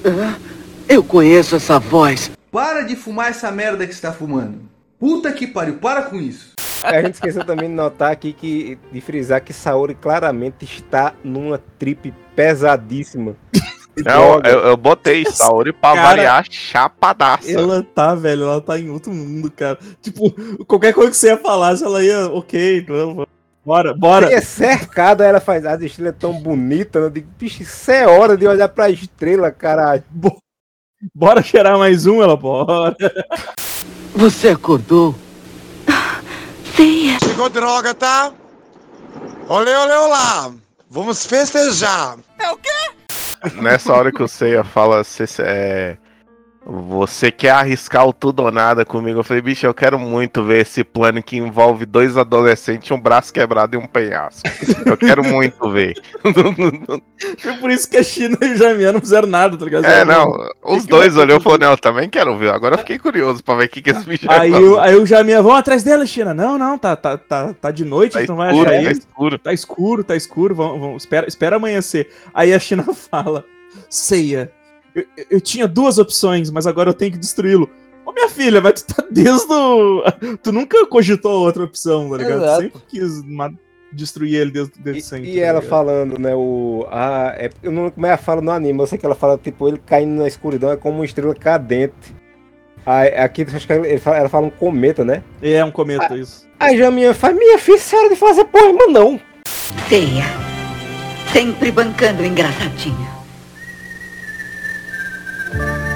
[0.89, 2.31] Eu conheço essa voz.
[2.51, 4.61] Para de fumar essa merda que você tá fumando.
[4.99, 6.53] Puta que pariu, para com isso.
[6.83, 8.79] A gente esqueceu também de notar aqui que.
[8.91, 13.37] de frisar que Saori claramente está numa trip pesadíssima.
[14.05, 17.51] Não, eu, eu botei Saori pra Cara, variar chapadaça.
[17.51, 19.79] Ela tá, velho, ela tá em outro mundo, cara.
[20.01, 20.31] Tipo,
[20.65, 23.27] qualquer coisa que você ia falar, ela ia, ok, não,
[23.65, 24.31] bora, bora.
[24.31, 25.65] E é cercado, ela faz.
[25.65, 27.03] As estrelas tão bonitas.
[27.03, 30.05] Eu digo, bicho, isso é hora de olhar pra estrela, caralho.
[31.15, 32.95] Bora cheirar mais um, ela bora.
[34.15, 35.15] Você acordou?
[36.77, 37.19] Ceia.
[37.23, 38.33] Chegou droga, tá?
[39.49, 40.53] Olê, olê, olá.
[40.89, 42.17] Vamos festejar.
[42.39, 43.51] É o quê?
[43.61, 45.97] Nessa hora que o Seiya fala, "Cê- cê- é,
[46.65, 49.19] você quer arriscar o tudo ou nada comigo?
[49.21, 53.33] Eu falei, bicho, eu quero muito ver esse plano que envolve dois adolescentes, um braço
[53.33, 54.43] quebrado e um penhasco.
[54.87, 55.95] Eu quero muito ver.
[57.45, 59.85] É por isso que a China e o Jamian não fizeram nada, tá ligado?
[59.85, 60.33] É, não,
[60.65, 62.51] os dois olhou e falou, não, eu também quero ver.
[62.53, 64.65] Agora eu fiquei curioso pra ver o que, que esse bicho vai Aí, fazer.
[64.65, 66.35] o- aí o Jamian, vão atrás dela, China.
[66.35, 68.99] Não, não, tá, tá, tá, tá de noite, Tá não vai achar tá eles.
[68.99, 69.39] escuro.
[69.39, 72.09] Tá escuro, tá escuro, vamos, vamos, espera, espera amanhecer.
[72.35, 73.45] Aí a China fala,
[73.89, 74.51] Ceia,
[74.95, 77.69] eu, eu- tinha duas opções, mas agora eu tenho que destruí-lo.
[78.05, 80.03] Ô, minha filha, mas tu tá desde o.
[80.43, 82.39] Tu nunca cogitou outra opção, tá ligado?
[82.41, 82.63] Tu Exato.
[82.63, 83.23] sempre quis
[83.93, 85.31] destruir ele desde, desde sempre.
[85.31, 85.69] E tá ela ligado?
[85.71, 86.87] falando, né, o...
[86.91, 89.37] A, é, eu não lembro como ela fala no anime, eu sei que ela fala,
[89.39, 91.95] tipo, ele caindo na escuridão é como uma estrela cadente.
[92.85, 95.23] Aí, aqui, acho que ele fala- ela fala um cometa, né?
[95.41, 96.47] É um cometa, isso.
[96.59, 99.21] Aí já minha faz, minha filha, é hora de fazer porra, não.
[99.89, 100.25] Ceia.
[101.33, 103.22] Sempre bancando o engraçadinho.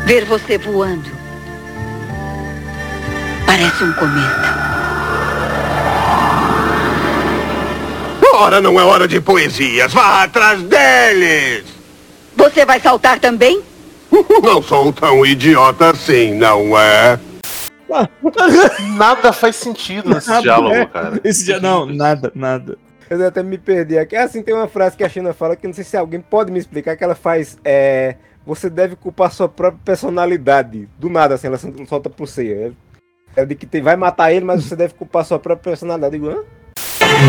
[0.07, 1.11] Ver você voando.
[3.45, 4.55] Parece um cometa.
[8.35, 9.93] Ora, não é hora de poesias.
[9.93, 11.65] Vá atrás deles.
[12.37, 13.61] Você vai saltar também?
[14.45, 17.19] Não sou tão idiota assim, não é?
[18.97, 20.87] Nada faz sentido nesse Nada, diálogo, é.
[20.87, 21.21] cara.
[21.25, 22.79] Esse dia, não, nada, nada.
[23.11, 24.15] Eu até me perdi aqui.
[24.15, 26.61] Assim, tem uma frase que a China fala que não sei se alguém pode me
[26.61, 27.59] explicar, que ela faz.
[27.65, 28.15] É,
[28.47, 30.89] você deve culpar sua própria personalidade.
[30.99, 32.73] Do nada, assim, ela sol- solta pro ceia.
[33.35, 36.17] É de que tem, vai matar ele, mas você deve culpar sua própria personalidade.
[36.17, 36.45] Eu digo, hã?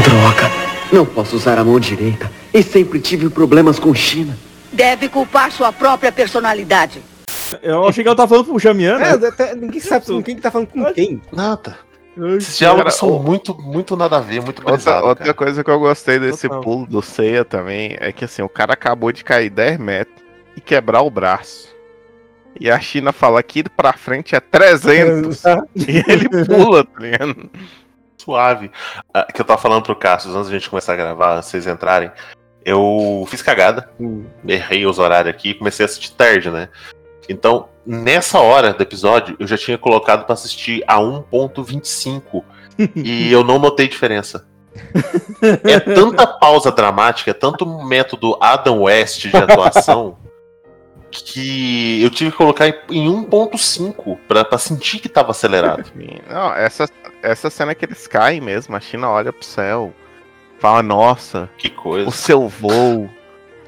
[0.04, 0.52] Droga,
[0.94, 2.32] não posso usar a mão direita.
[2.54, 4.38] E sempre tive problemas com China.
[4.72, 7.02] Deve culpar sua própria personalidade.
[7.62, 9.10] Eu achei que ela tava falando pro Jamian, né?
[9.12, 11.22] É, até- ninguém sabe com quem que tá falando com quem.
[11.32, 11.78] Nada.
[12.38, 15.80] Esses diálogos são muito, muito nada a ver, muito Outra, brisado, outra coisa que eu
[15.80, 16.62] gostei desse Total.
[16.64, 20.18] pulo do Ceia também é que assim, o cara acabou de cair 10 metros
[20.58, 21.70] e quebrar o braço.
[22.60, 25.44] E a China fala que ir pra frente é 300.
[25.78, 27.50] e ele pula, tá ligado?
[28.18, 28.72] Suave.
[29.14, 31.52] Ah, que eu tava falando pro Cassius antes da gente começar a gravar, antes de
[31.52, 32.12] vocês entrarem.
[32.66, 33.90] Eu fiz cagada,
[34.46, 36.68] errei os horários aqui e comecei a assistir tarde, né?
[37.30, 42.44] Então, nessa hora do episódio, eu já tinha colocado pra assistir a 1.25
[42.96, 44.46] e eu não notei diferença.
[45.64, 50.18] É tanta pausa dramática, é tanto método Adam West de atuação
[51.12, 55.84] que eu tive que colocar em em 1.5 pra, pra sentir que tava acelerado.
[56.30, 56.88] Não, essa,
[57.22, 59.94] essa cena que eles caem mesmo, a China olha pro céu,
[60.60, 62.08] fala, nossa, que coisa.
[62.08, 63.10] O seu voo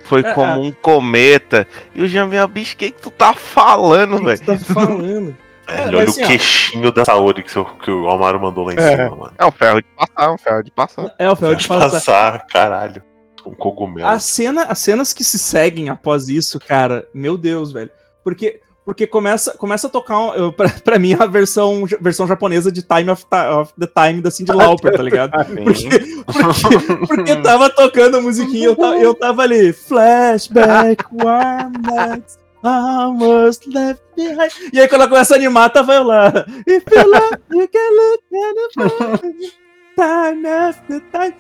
[0.04, 0.56] foi É, como é.
[0.58, 1.68] um cometa.
[1.96, 4.40] E o Jamiel, bicho, o que, que tu tá falando, velho?
[4.40, 5.36] tá falando?
[5.68, 6.28] É, olha assim, o ó.
[6.28, 8.90] queixinho da Saori que, seu- que o Almaro mandou lá em É.
[8.98, 9.34] cima, mano.
[9.38, 11.16] É um ferro de passar, é um ferro de passar.
[11.20, 11.90] É, o ferro de passar.
[11.92, 13.04] Passar, caralho.
[13.50, 14.08] Um cogumelo.
[14.08, 17.90] A cena, as cenas que se seguem após isso, cara, meu Deus, velho.
[18.24, 20.52] Porque, porque começa, começa a tocar, um-
[20.84, 24.96] pra mim, a versão, versão japonesa de Time of, of the Time da Cindy Lauper,
[24.96, 25.32] tá ligado?
[25.64, 25.90] Porque,
[26.26, 33.68] porque, porque tava tocando a musiquinha, eu tava, eu tava ali, flashback, warm nights, almost
[33.70, 34.52] left behind.
[34.74, 36.32] E aí quando ela começa a animar, tava eu lá.
[36.68, 39.50] If you love, you can look at the
[39.96, 41.36] time after time.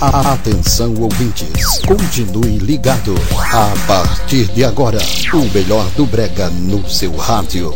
[0.00, 3.14] Atenção ouvintes, continue ligado.
[3.50, 4.98] A partir de agora,
[5.32, 7.72] o melhor do Brega no seu rádio.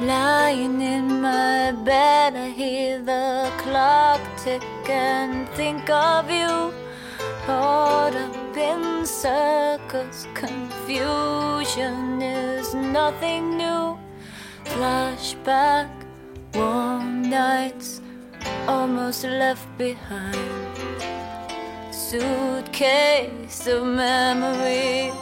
[0.00, 6.70] Lying in my bed, I hear the clock tick and think of you.
[7.46, 13.96] Caught up in circles, confusion is nothing new.
[14.66, 15.88] Flashback,
[16.54, 18.02] warm nights,
[18.66, 20.36] almost left behind.
[21.92, 25.14] Suitcase of memories,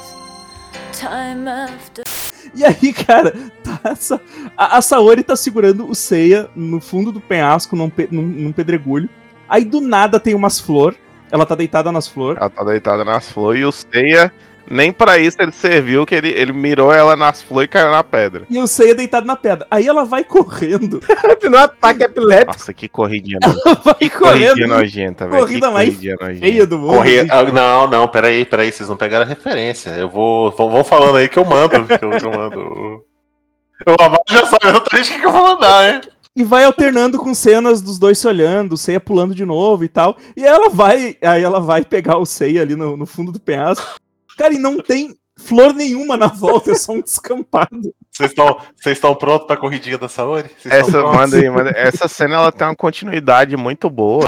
[0.92, 2.04] time after.
[2.54, 3.32] E aí, cara,
[3.64, 4.20] tá essa-
[4.56, 8.52] a, a Saori tá segurando o Seiya no fundo do penhasco, num, pe- num- num
[8.52, 9.08] pedregulho.
[9.48, 10.98] Aí do nada tem umas flores.
[11.30, 12.38] Ela tá deitada nas flores.
[12.40, 14.32] Ela tá deitada nas flores e o Seiya,
[14.70, 18.02] nem pra isso ele serviu, que ele, ele mirou ela nas flores e caiu na
[18.02, 18.44] pedra.
[18.48, 19.66] E o Seiya deitado na pedra.
[19.70, 21.00] Aí ela vai correndo.
[21.50, 22.52] no ataque epiléptico.
[22.52, 23.80] Nossa, que corridinha nojenta.
[23.84, 24.40] vai Que correndo.
[24.40, 25.40] corridinha nojenta, velho.
[25.40, 25.98] Corrida Que mais
[26.38, 26.96] feia do mundo.
[26.96, 27.26] Correr...
[27.30, 29.90] Ah, não, não, peraí, peraí, vocês não pegaram a referência.
[29.90, 30.50] Eu vou.
[30.50, 31.72] Vão, falando aí que eu mando.
[31.92, 33.04] Que eu, que eu mando.
[33.86, 36.00] O Amaro já sabe exatamente o que que eu vou mandar, hein?
[36.34, 39.88] E vai alternando com cenas dos dois se olhando, o Seiya pulando de novo e
[39.88, 40.16] tal.
[40.34, 41.16] E ela vai.
[41.20, 44.00] Aí ela vai pegar o Seiya ali no, no fundo do penhasco.
[44.36, 47.94] Cara, e não tem flor nenhuma na volta, é só um descampado.
[48.10, 50.50] Vocês estão vocês estão prontos pra corridinha da Saori?
[50.58, 51.74] Vocês Essa, manda aí, manda aí.
[51.76, 54.26] Essa cena ela tem uma continuidade muito boa.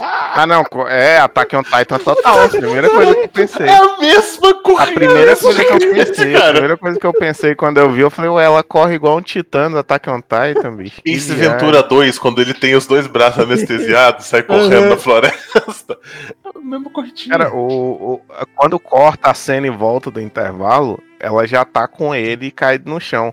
[0.00, 2.44] Ah, não, é Attack on Titan total.
[2.44, 3.66] A primeira coisa que eu pensei.
[3.66, 4.90] É a mesma corrida.
[4.90, 6.52] A primeira coisa que eu pensei, a cara.
[6.52, 9.22] primeira coisa que eu pensei quando eu vi, eu falei, ué, ela corre igual um
[9.22, 11.00] titã do Attack on Titan, bicho.
[11.04, 11.32] Ace.
[11.34, 14.88] Ventura 2, quando ele tem os dois braços anestesiados, sai correndo Uhum.
[14.90, 15.98] na floresta.
[16.44, 17.30] É o mesmo corridinho.
[17.30, 18.20] Cara, o, o-
[18.54, 23.00] quando corta a cena e volta do intervalo, ela já tá com ele caído no
[23.00, 23.32] chão.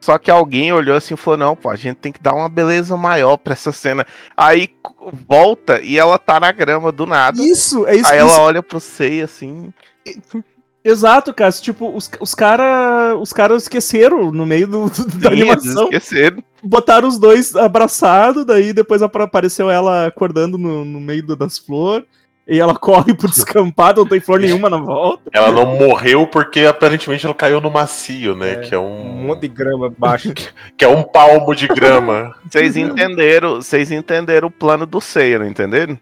[0.00, 2.48] Só que alguém olhou assim e falou: não, pô, a gente tem que dar uma
[2.48, 4.06] beleza maior pra essa cena.
[4.36, 4.68] Aí
[5.26, 7.42] volta e ela tá na grama do nada.
[7.42, 9.72] Isso, é isso Aí isso- ela olha pro Sei assim.
[10.84, 11.50] Exato, cara.
[11.50, 15.84] Tipo, os, os caras os cara esqueceram no meio do, do- da Sim, eles animação.
[15.84, 16.44] esqueceram.
[16.62, 22.06] Botaram os dois abraçados, daí depois apa- apareceu ela acordando no, no meio das flores.
[22.48, 25.28] E ela corre pro descampado, não tem flor nenhuma na volta.
[25.32, 28.56] Ela não morreu porque aparentemente ela caiu no macio, né?
[28.56, 29.00] que é um.
[29.00, 30.32] Um monte de grama baixa.
[30.78, 32.34] que é um palmo de grama.
[32.48, 35.98] Vocês entenderam, vocês entenderam o plano do Seiya, não entenderam?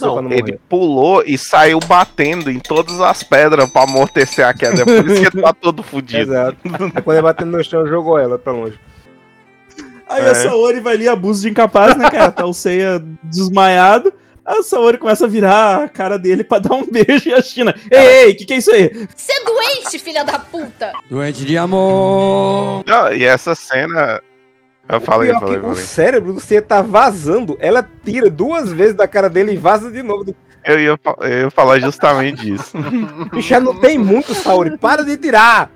[0.00, 0.60] Não, não ele morrer.
[0.66, 4.80] pulou e saiu batendo em todas as pedras pra amortecer a queda.
[4.80, 6.32] É por isso que ele tá todo fudido.
[6.32, 6.56] Exato.
[6.94, 8.78] Aí quando ele batendo no chão, jogou ela pra longe.
[10.08, 10.30] Aí É.
[10.30, 12.32] a Saori vai ali, abuso de incapaz, né, cara?
[12.32, 14.10] Tá o Seiya desmaiado.
[14.44, 17.74] A Saori começa a virar a cara dele pra dar um beijo e a China.
[17.90, 19.08] Ei, ei, que que é isso aí?
[19.16, 20.92] Você é doente, filha da puta!
[21.08, 22.84] Doente de amor.
[22.86, 24.20] Não, e essa cena.
[24.86, 27.56] Eu falei, Pior falei, que o cérebro do Seiya tá vazando.
[27.58, 30.36] Ela tira duas vezes da cara dele e vaza de novo.
[30.62, 32.76] Eu ia, eu ia falar justamente isso.
[33.38, 34.76] Já não tem muito, Saori.
[34.76, 35.70] Para de tirar.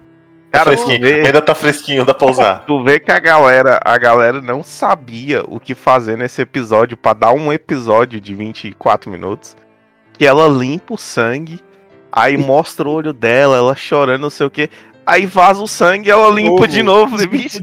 [0.50, 2.64] Tá Cara, fresquinho, vê- ainda tá fresquinho, dá pra usar.
[2.66, 7.12] Tu vê que a galera, a galera não sabia o que fazer nesse episódio pra
[7.12, 9.54] dar um episódio de 24 minutos.
[10.14, 11.60] Que ela limpa o sangue,
[12.10, 14.70] aí mostra o olho dela, ela chorando, não sei o que.
[15.06, 16.66] Aí vaza o sangue e ela limpa Novo.
[16.68, 17.10] de novo.
[17.12, 17.62] Falei, Bicho,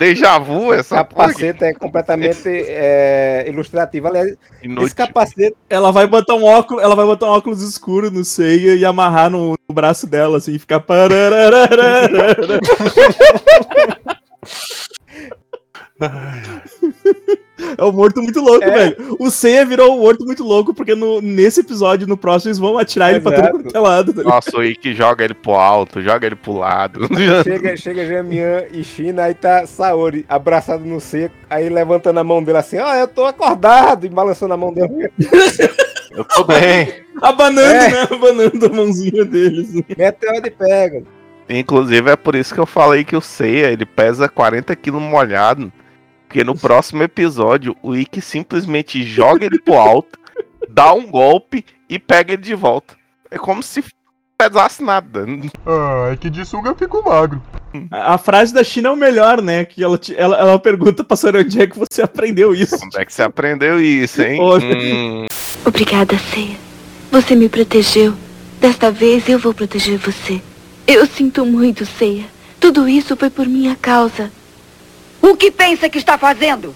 [0.00, 1.26] déjà vu essa porra.
[1.26, 4.08] capacete é completamente é, ilustrativo.
[4.08, 4.86] Aliás, Inútil.
[4.86, 8.74] esse capacete Ela vai botar um óculos, ela vai botar um óculos escuro no Seiya
[8.74, 10.82] e amarrar no, no braço dela, assim, e ficar.
[17.76, 18.70] É um morto muito louco, É.
[18.70, 19.16] velho.
[19.18, 22.78] O Seiya virou um morto muito louco, porque no, nesse episódio, no próximo, eles vão
[22.78, 23.62] atirar ele pra Exato.
[23.62, 24.12] todo é lado.
[24.12, 24.22] tá?
[24.22, 27.00] Nossa, o Ikki joga ele pro alto, joga ele pro lado.
[27.44, 32.42] chega, chega Jamian e China, aí tá Saori abraçado no seco, aí levantando a mão
[32.42, 35.10] dele assim, ó, eu tô acordado, e balançando a mão dele.
[36.10, 36.92] Eu tô bem.
[37.22, 37.88] Abanando, É.
[37.92, 38.08] né?
[38.10, 39.72] Abanando a mãozinha deles.
[39.96, 41.04] Mete onde pega.
[41.48, 45.72] Inclusive é por isso que eu falei que o Seiya, ele pesa 40 quilos molhado.
[46.30, 50.16] Porque no próximo episódio, o Ikki simplesmente joga ele pro alto,
[50.68, 52.94] dá um golpe e pega ele de volta.
[53.28, 53.82] É como se
[54.38, 55.26] pesasse nada.
[55.66, 57.42] Ah, é que de sunga eu fico magro.
[57.90, 59.64] A, a frase da China é o melhor, né?
[59.64, 62.76] Que ela, te- ela, ela pergunta pra Sarah onde é que você aprendeu isso.
[62.80, 64.38] Onde é que você aprendeu isso, hein?
[64.40, 65.26] Hum,
[65.64, 66.56] Obrigada, Ceia.
[67.10, 68.14] Você me protegeu.
[68.60, 70.40] Desta vez eu vou proteger você.
[70.86, 72.26] Eu sinto muito, Ceia.
[72.60, 74.30] Tudo isso foi por minha causa.
[75.22, 76.74] O que pensa que está fazendo?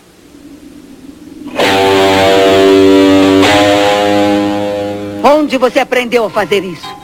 [5.22, 7.03] Onde você aprendeu a fazer isso?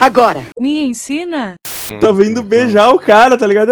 [0.00, 0.42] Agora.
[0.58, 1.54] Me ensina?
[2.00, 3.70] Tava indo beijar o cara, tá ligado?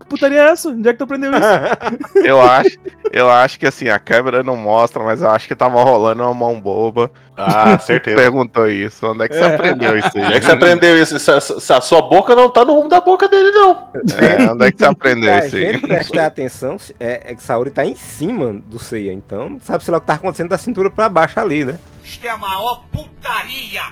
[0.00, 0.70] Que putaria é essa?
[0.70, 2.16] Onde é que tu aprendeu isso?
[2.24, 2.78] eu acho,
[3.12, 6.32] eu acho que assim, a câmera não mostra, mas eu acho que tava rolando uma
[6.32, 7.10] mão boba.
[7.36, 8.16] Ah, certeza.
[8.16, 9.06] Perguntou isso.
[9.06, 10.24] Onde é que você aprendeu isso aí?
[10.24, 11.18] Onde é que você aprendeu isso?
[11.18, 13.88] Se, se- se a sua boca não tá no rumo da boca dele, não.
[14.18, 15.72] É, onde é que você aprendeu isso aí?
[15.72, 19.98] gente prestar atenção, é, é que Saori tá em cima do Seiya, então sabe-se lá
[19.98, 21.78] o que tá acontecendo da cintura pra baixo ali, né?
[22.02, 23.82] Isto é a maior putaria!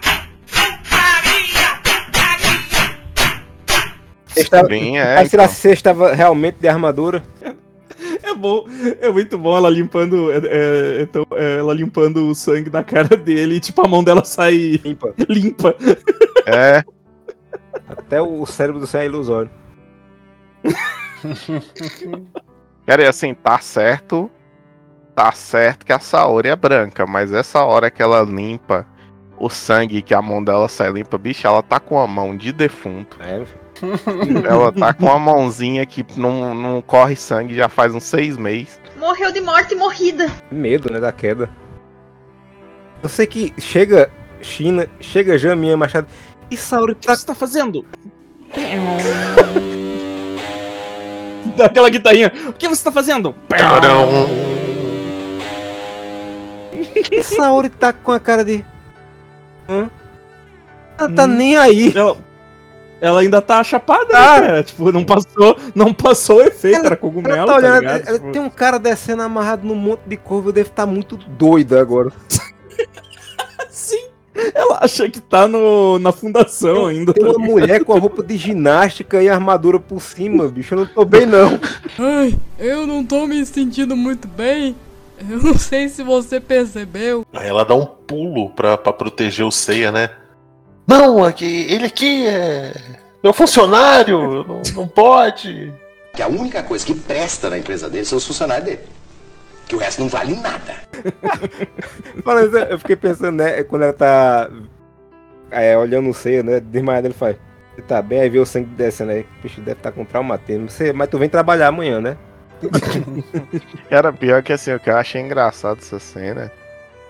[4.40, 5.54] Estava, Sim, é, aí, será então.
[5.54, 7.22] se estava realmente de armadura?
[8.22, 8.64] É bom,
[9.00, 13.16] é muito bom ela limpando, é, é, então, é, ela limpando o sangue da cara
[13.16, 15.14] dele e tipo a mão dela sai limpa.
[15.28, 15.74] limpa.
[16.46, 16.82] É.
[17.88, 19.50] Até o cérebro do Seiya é ilusório.
[22.86, 24.30] Cara, e assim, tá certo.
[25.14, 28.86] Tá certo que a Saori é branca, mas essa hora que ela limpa
[29.38, 32.52] o sangue que a mão dela sai limpa, bicho, ela tá com a mão de
[32.52, 33.16] defunto.
[33.20, 33.44] É,
[34.48, 38.78] Ela tá com a mãozinha que não, não corre sangue já faz uns seis meses.
[38.98, 40.30] Morreu de morte morrida.
[40.50, 41.48] medo, né, da queda.
[43.02, 44.10] Eu sei que chega
[44.42, 46.06] China, chega Jaminha Machado.
[46.50, 47.84] E Saori O que você tá fazendo?
[51.56, 52.32] Dá aquela guitarrinha.
[52.48, 53.34] O que você tá fazendo?
[57.10, 58.64] E Saori tá com a cara de.
[59.68, 59.90] Hã?
[60.98, 61.92] Ela tá nem aí.
[61.96, 62.16] Ela,
[63.00, 64.40] ela ainda tá chapada, Tá.
[64.40, 64.62] né, cara?
[64.62, 68.08] Tipo, não passou, não passou o efeito, era cogumelo, Ela tá tá olhando, ligado?
[68.08, 71.16] ela- Tipo, tem um cara descendo amarrado num monte de corvo, eu devo estar muito
[71.16, 72.12] doido agora.
[73.70, 74.06] Sim,
[74.54, 77.12] ela acha que tá no, na fundação ainda.
[77.12, 80.74] Tem uma mulher com a roupa de ginástica e armadura por cima, bicho.
[80.74, 81.58] Eu não tô bem, não.
[81.98, 84.74] Ai, eu não tô me sentindo muito bem.
[85.28, 87.26] Eu não sei se você percebeu.
[87.32, 90.10] Aí ela dá um pulo pra, pra proteger o Seiya, né?
[90.90, 92.74] Não, aqui, ele aqui é
[93.22, 95.72] meu funcionário, não, não pode.
[96.12, 98.80] Que a única coisa que presta na empresa dele são os funcionários dele.
[99.68, 100.74] Que o resto não vale nada.
[102.24, 104.50] Falando eu fiquei pensando, né, quando ela tá
[105.48, 107.36] é, olhando o seio, né, desmaiado, ele faz.
[107.76, 109.20] Você tá bem, aí vê o sangue descendo aí.
[109.20, 110.68] O bicho deve estar tá com traumatismo.
[110.68, 112.16] Você, mas tu vem trabalhar amanhã, né?
[113.88, 116.50] Cara, pior que assim, o que eu achei engraçado essa cena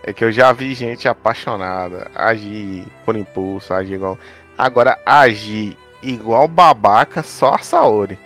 [0.04, 4.18] é que eu já vi gente apaixonada agir por impulso, agir igual.
[4.56, 8.18] Agora, agir igual babaca, só a Saori.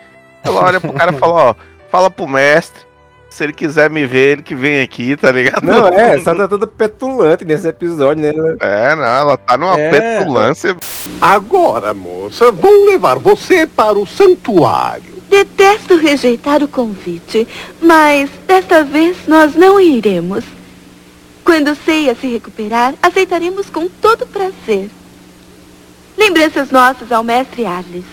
[0.43, 1.55] Ela olha pro cara e fala, ó,
[1.91, 2.83] fala pro mestre.
[3.31, 5.65] Se ele quiser me ver, ele que vem aqui, tá ligado?
[5.65, 8.57] Não, é, só tá toda petulante nesse episódio, né?
[8.61, 9.91] É, não, ela tá numa É.
[9.91, 10.77] petulância.
[11.21, 15.15] Agora, moça, vou levar você para o santuário.
[15.29, 17.49] Detesto rejeitar o convite,
[17.83, 20.45] mas desta vez nós não iremos.
[21.45, 24.91] Quando Ceia se recuperar, aceitaremos com todo prazer.
[26.17, 28.05] Lembranças nossas ao mestre Arles.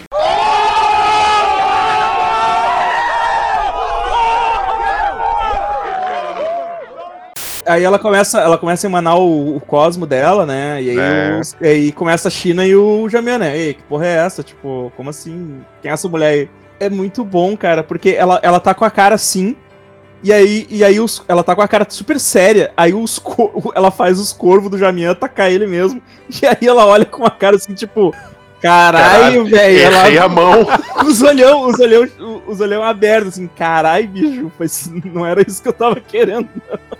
[7.65, 10.81] Aí ela começa, ela começa a emanar o, o cosmo dela, né?
[10.81, 11.37] E aí, É.
[11.39, 13.55] os- e aí começa a China e o Jamian, né?
[13.57, 14.41] Ei, que porra é essa?
[14.41, 15.61] Tipo, como assim?
[15.81, 16.49] Quem é essa mulher aí?
[16.79, 19.55] É muito bom, cara, porque ela, ela tá com a cara assim.
[20.23, 22.71] E aí, e aí os, ela tá com a cara super séria.
[22.77, 23.19] Aí os,
[23.75, 26.01] ela faz os corvos do Jamian atacar ele mesmo.
[26.41, 28.13] E aí ela olha com a cara assim, tipo.
[28.61, 29.79] Caralho, Caralho, velho.
[29.79, 30.67] errei ela- a mão.
[31.05, 32.07] os olhão, os olhão,
[32.47, 34.51] os olhão abertos, assim, caralho, bicho.
[34.59, 36.47] Mas não era isso que eu tava querendo.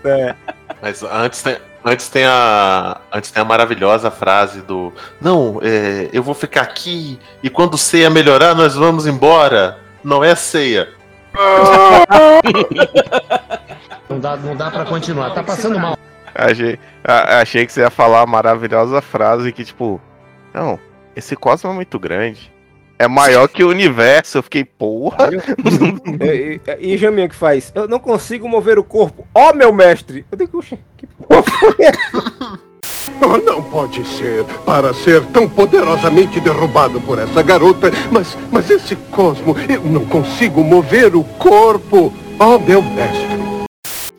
[0.04, 0.34] É.
[0.82, 3.00] Mas antes tem, antes tem a.
[3.12, 4.92] Antes tem a maravilhosa frase do.
[5.20, 9.78] Não, é, eu vou ficar aqui e quando ceia melhorar, nós vamos embora.
[10.02, 10.88] Não é ceia.
[14.08, 15.96] Não dá, não dá pra continuar, tá passando mal.
[16.34, 20.00] Achei, a- achei que você ia falar a maravilhosa frase que, tipo,
[20.52, 20.78] não,
[21.14, 22.50] esse cosmo é muito grande.
[22.98, 24.38] É maior que o universo.
[24.38, 25.28] Eu fiquei, porra.
[26.22, 27.72] E, e, e Jaminha que faz?
[27.74, 29.26] Eu não consigo mover o corpo.
[29.34, 30.24] Ó, meu mestre!
[30.30, 32.60] Eu digo, "Oxe, que porra foi essa?"
[33.20, 37.90] Oh, não pode ser para ser tão poderosamente derrubado por essa garota.
[38.10, 42.12] Mas, mas esse cosmo, eu não consigo mover o corpo.
[42.38, 43.42] Oh, meu mestre.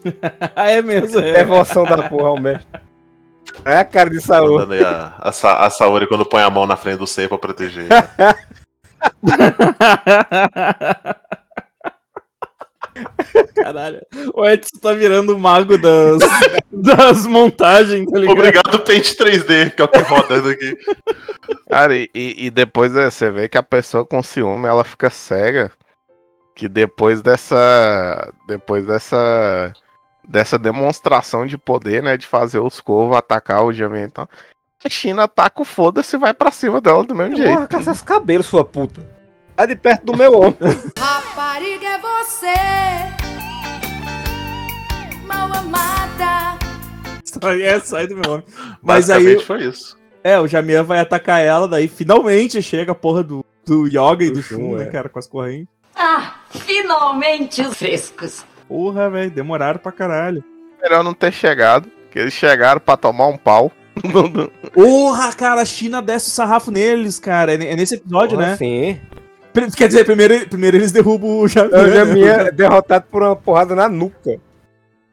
[0.56, 1.34] é mesmo, é.
[1.34, 2.68] Devoção da porra ao mestre.
[3.66, 4.20] É a cara de
[4.74, 7.38] aí a, a, Sa- a Saori quando põe a mão na frente do ceia pra
[7.38, 7.88] proteger.
[13.56, 14.02] Caralho.
[14.34, 16.20] O Edson tá virando o mago das,
[16.72, 18.38] das montagens, tá ligado?
[18.38, 20.78] Obrigado, Paint 3D, que é o que roda aqui.
[21.70, 25.72] Cara, e, e depois é, você vê que a pessoa com ciúme ela fica cega.
[26.56, 28.32] Que depois dessa.
[28.48, 29.74] Depois dessa.
[30.26, 32.16] Dessa demonstração de poder, né?
[32.16, 34.28] De fazer os corvos atacar o então.
[34.86, 37.68] A China ataca o foda-se e vai pra cima dela do mesmo Porra, jeito.
[37.68, 39.02] caça os cabelos, sua puta.
[39.56, 40.58] Tá de perto do meu ombro.
[41.36, 42.54] Rapariga é você,
[45.26, 46.60] mal amada.
[47.26, 48.44] Sai, é, sai do meu nome.
[48.84, 49.40] Mas aí.
[49.40, 49.98] foi isso.
[50.24, 54.30] É, o Jamian vai atacar ela, daí finalmente chega a porra do, do Yoga e
[54.30, 54.86] do, Shun, né, é.
[54.92, 55.74] cara, com as correntes.
[55.96, 58.46] Ah, finalmente os frescos.
[58.68, 60.44] Porra, velho, demoraram pra caralho.
[60.84, 61.90] Melhor não ter chegado.
[62.12, 63.72] Que eles chegaram pra tomar um pau.
[64.72, 67.54] Porra, cara, a China desce o sarrafo neles, cara.
[67.54, 68.58] É é nesse episódio, Porra, né?
[68.58, 69.00] Sim.
[69.76, 71.78] Quer dizer, primeiro, primeiro eles derrubam o Jamian.
[71.78, 71.96] O né?
[71.96, 74.38] Jaminha é derrotado por uma porrada na nuca.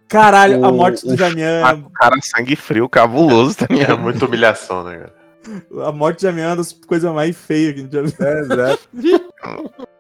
[0.08, 1.62] Caralho, a O- morte do Jamian.
[1.86, 5.20] O cara sangue frio, cabuloso, tá É muita humilhação, né, cara?
[5.86, 8.14] A morte do Jamian é uma das coisas mais feias que a gente já viu.
[8.20, 8.88] É, exato.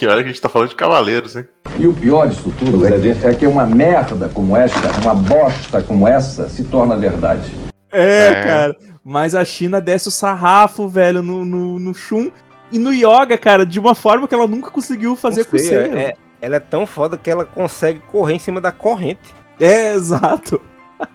[0.00, 1.46] E olha que a gente tá falando de cavaleiros, hein?
[1.78, 2.92] E o pior disso tudo é,
[3.30, 7.52] é que uma merda como esta, uma bosta como essa, se torna verdade.
[7.92, 8.42] É, É.
[8.42, 8.76] cara.
[9.04, 12.30] Mas a China desce o sarrafo, velho, no, no, no Shun
[12.72, 15.68] e no Yoga, cara, de uma forma que ela nunca conseguiu fazer com o Sei,
[15.68, 15.98] Seiya.
[15.98, 19.34] é- ela é tão foda que ela consegue correr em cima da corrente.
[19.58, 20.60] É, exato.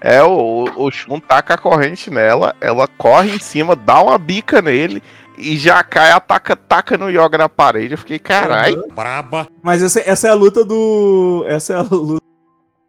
[0.02, 4.62] É, o, o Shun taca a corrente nela, ela corre em cima, dá uma bica
[4.62, 5.02] nele
[5.38, 7.94] e já cai, ataca, taca no Yoga na parede.
[7.94, 8.76] Eu fiquei, carai.
[8.96, 9.48] Braba.
[9.64, 11.44] Mas essa, essa é a luta do.
[11.48, 12.24] Essa é a luta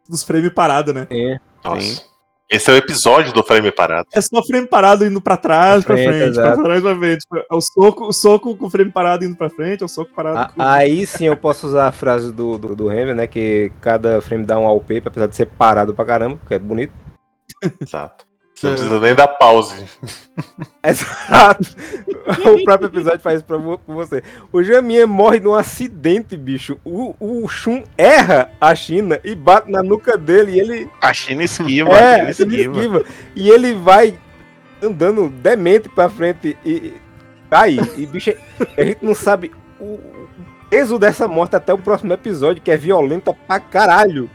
[0.09, 1.07] dos frame parado, né?
[1.11, 1.39] É.
[1.65, 2.03] Nossa.
[2.49, 4.07] Esse é o episódio do frame parado.
[4.15, 7.27] É só frame parado indo pra trás, pra Pra frente, frente, pra trás, pra frente.
[7.51, 10.13] É o soco, o soco com o frame parado indo pra frente, é o soco
[10.15, 10.39] parado.
[10.39, 10.63] A- com...
[10.63, 13.27] Aí sim eu posso usar a frase do, do, do Hammer, né?
[13.27, 16.93] Que cada frame dá um wallpaper, apesar de ser parado pra caramba, porque é bonito.
[17.81, 18.26] Exato.
[18.57, 19.85] Você não precisa nem dar pause.
[20.83, 21.77] Exato.
[22.55, 24.23] o próprio episódio faz isso pra você.
[24.51, 26.79] O Jaminha morre num acidente, bicho.
[26.83, 30.91] O, o Shun erra a China e bate na nuca dele e ele.
[31.03, 32.81] A China esquiva, É, a China esquiva.
[32.81, 33.05] esquiva.
[33.35, 34.19] E ele vai
[34.83, 36.95] andando demente pra frente e, e
[37.51, 37.79] cai.
[37.95, 38.33] E, bicho,
[38.75, 40.01] a gente não sabe o
[40.71, 44.31] peso dessa morte até o próximo episódio, que é violenta pra caralho.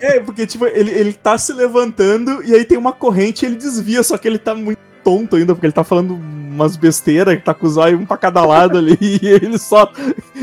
[0.00, 3.56] É, porque, tipo, ele, ele tá se levantando e aí tem uma corrente e ele
[3.56, 7.42] desvia, só que ele tá muito tonto ainda, porque ele tá falando umas besteiras, que
[7.42, 9.90] tá com os olhos um pra cada lado ali, e ele só,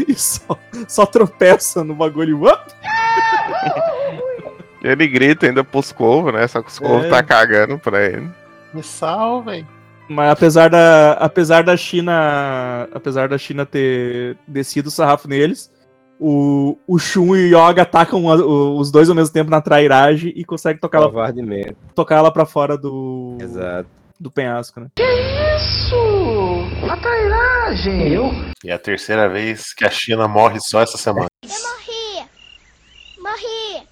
[0.08, 2.40] e só, só tropeça no bagulho.
[4.84, 6.46] Ele grita ainda pros corvos, né?
[6.46, 7.10] Só que os corvos É.
[7.10, 8.30] tá cagando pra ele.
[8.74, 9.66] Me salvem.
[10.10, 15.72] Mas apesar da, apesar da China, apesar da China ter descido o sarrafo neles,
[16.26, 19.60] o, o Shun e o Yoga atacam a- o- os dois ao mesmo tempo na
[19.62, 21.12] trairagem e conseguem tocar ela,
[21.94, 23.90] tocar ela pra fora do, Exato.
[24.20, 24.88] do penhasco, né?
[24.98, 25.96] Isso!
[26.90, 28.08] A trairagem!
[28.14, 28.32] Eu?
[28.64, 31.28] E é a terceira vez que a China morre só essa semana.
[31.46, 32.26] Morri!
[33.20, 33.84] Morri!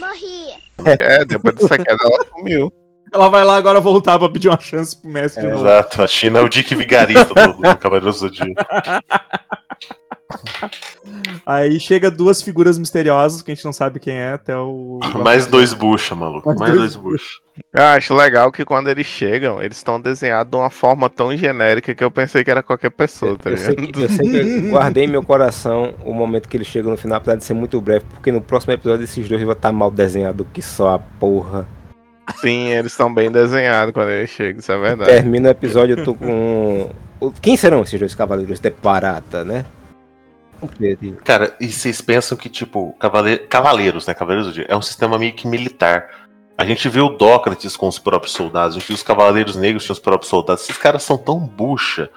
[0.00, 0.96] Morri!
[1.00, 2.72] É, depois dessa queda ela sumiu.
[3.14, 5.64] Ela vai lá agora voltar pra pedir uma chance pro mestre de novo.
[5.66, 8.54] Exato, a China é o Dick Vigarista do, do Cavaleiro do Zodíaco.
[11.44, 15.00] Aí chega duas figuras misteriosas que a gente não sabe quem é até o.
[15.22, 16.54] Mais dois bucha, maluco.
[16.58, 17.40] Mais dois bucha.
[17.74, 21.94] Eu acho legal que quando eles chegam, eles estão desenhados de uma forma tão genérica
[21.94, 23.92] que eu pensei que era qualquer pessoa, tá Eu, sei ligado?
[23.92, 27.36] que- eu sempre guardei em meu coração o momento que ele chega no final, apesar
[27.36, 30.62] de ser muito breve, porque no próximo episódio esses dois vão estar mal desenhados que
[30.62, 31.66] só a porra.
[32.40, 35.10] Sim, eles estão bem desenhados quando eles chegam, isso é verdade.
[35.10, 36.90] Termina o episódio, eu tô com.
[37.20, 39.66] o- Quem serão esses dois cavaleiros de Parata, né?
[41.24, 44.14] Cara, e vocês pensam que, tipo, cavale- cavaleiros, né?
[44.14, 46.08] Cavaleiros do Dia, é um sistema meio que militar.
[46.56, 49.86] A gente vê o Dócrates com os próprios soldados, a gente viu os cavaleiros negros
[49.86, 50.64] com os próprios soldados.
[50.64, 52.10] Esses caras são tão bucha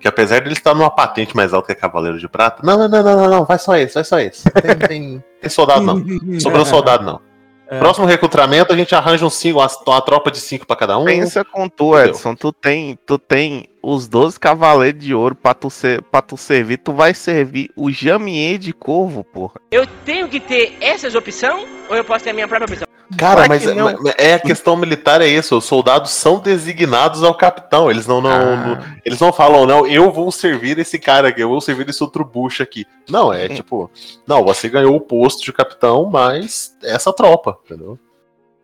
[0.00, 2.76] que apesar de eles estar numa patente mais alta que a Cavaleiro de Prata, não,
[2.76, 4.50] não, não, não, não, não, vai só esse, vai só esse.
[4.50, 6.40] Tem, tem, tem soldado não.
[6.40, 7.20] Sobrou soldado não.
[7.68, 7.78] É.
[7.78, 11.04] Próximo recrutamento a gente arranja uns cinco, uma, uma tropa de cinco pra cada um.
[11.04, 12.34] Pensa com tu, Edson.
[12.34, 16.78] Tu tem, tu tem os 12 cavaleiros de ouro pra tu, ser, pra tu servir.
[16.78, 19.54] Tu vai servir o Jamier de Corvo, porra.
[19.70, 22.86] Eu tenho que ter essas opções ou eu posso ter a minha própria opção?
[23.18, 25.58] Cara, mas que é, mas é a questão militar é isso.
[25.58, 27.90] Os soldados são designados ao capitão.
[27.90, 28.56] Eles não, não, Ah.
[28.56, 32.02] não- eles não falam, não, eu vou servir esse cara aqui, eu vou servir esse
[32.02, 32.86] outro bucha aqui.
[33.10, 33.90] Não, é tipo,
[34.26, 37.98] não, você ganhou o posto de capitão, mas é essa tropa, entendeu?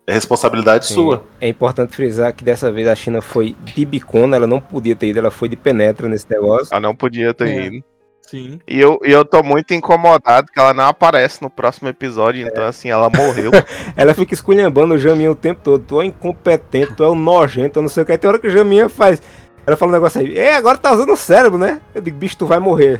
[0.08, 0.94] É responsabilidade Sim.
[0.94, 1.22] sua.
[1.38, 5.08] É importante frisar que dessa vez a China foi de bicona, ela não podia ter
[5.08, 6.68] ido, ela foi de penetra nesse negócio.
[6.70, 7.66] Ela não podia ter É.
[7.66, 7.84] ido.
[8.22, 8.58] Sim.
[8.66, 12.64] E eu, e eu tô muito incomodado que ela não aparece no próximo episódio, então
[12.64, 13.50] assim, ela morreu.
[13.96, 15.84] Ela fica esculhambando o Jaminha o tempo todo.
[15.86, 18.12] Tu é incompetente, tu é um nojento, eu não sei o que.
[18.12, 19.20] Aí tem hora que o Jaminha faz.
[19.66, 20.38] Ela fala um negócio aí.
[20.38, 21.82] É, agora tá usando o cérebro, né?
[21.94, 22.98] Eu digo, bicho, tu vai morrer.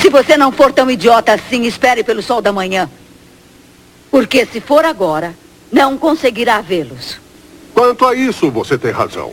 [0.00, 2.90] Se você não for tão idiota assim, espere pelo sol da manhã.
[4.10, 5.32] Porque se for agora,
[5.70, 7.18] não conseguirá vê-los.
[7.74, 9.32] Quanto a isso, você tem razão.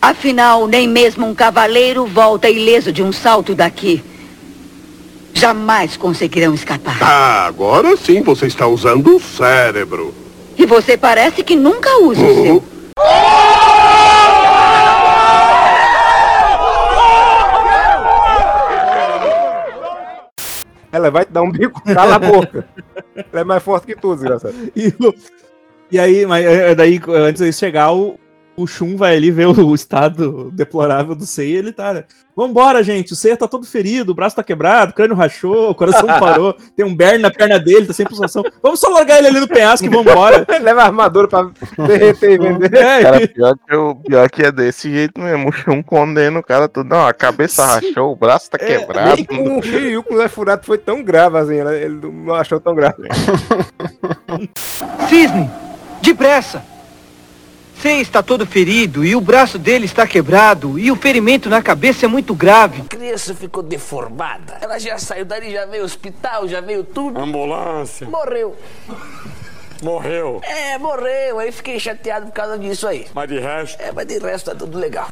[0.00, 4.02] Afinal, nem mesmo um cavaleiro volta ileso de um salto daqui.
[5.34, 6.98] Jamais conseguirão escapar.
[7.02, 10.14] Ah, agora sim você está usando o cérebro.
[10.56, 12.64] E você parece que nunca usa o seu.
[20.92, 22.66] Ela vai te dar um bico, cala a boca.
[23.14, 24.54] Ela é mais forte que tu, desgraçado.
[24.74, 25.14] E, o-
[25.90, 28.18] e aí, mas é, daí, antes de chegar, o,
[28.56, 31.94] o Shun vai ali ver o, estado deplorável do Seiya e ele tá.
[31.94, 32.04] né,
[32.36, 33.12] Vambora, gente.
[33.12, 36.54] O Seiya tá todo ferido, o braço tá quebrado, o crânio rachou, o coração parou,
[36.74, 38.42] tem um berne na perna dele, tá sem pulsação.
[38.62, 40.46] Vamos só largar ele ali no penhasco e vambora.
[40.62, 41.50] Leva a armadura pra
[41.86, 42.74] derreter e vender.
[42.74, 45.48] É, Cara, pior que, eu, pior que é desse jeito mesmo.
[45.50, 46.88] O Shun condena o cara tudo.
[46.88, 49.16] Não, a cabeça rachou, o braço tá quebrado.
[49.16, 52.34] Nem com o Shiryu com o Zé Furado foi tão grave assim, ela- ele não
[52.34, 53.06] achou tão grave.
[55.08, 55.50] Cisne,
[56.00, 56.64] depressa!
[57.80, 62.04] Sei está todo ferido e o braço dele está quebrado e o ferimento na cabeça
[62.04, 62.82] é muito grave.
[62.82, 64.58] A criança ficou deformada.
[64.60, 67.18] Ela já saiu dali, já veio hospital, já veio tudo.
[67.18, 68.06] Ambulância.
[68.06, 68.54] Morreu.
[69.82, 70.42] Morreu.
[70.42, 71.38] É, morreu.
[71.38, 73.06] Aí fiquei chateado por causa disso aí.
[73.14, 73.80] Mas de resto.
[73.80, 75.08] É, mas de resto tá tudo legal.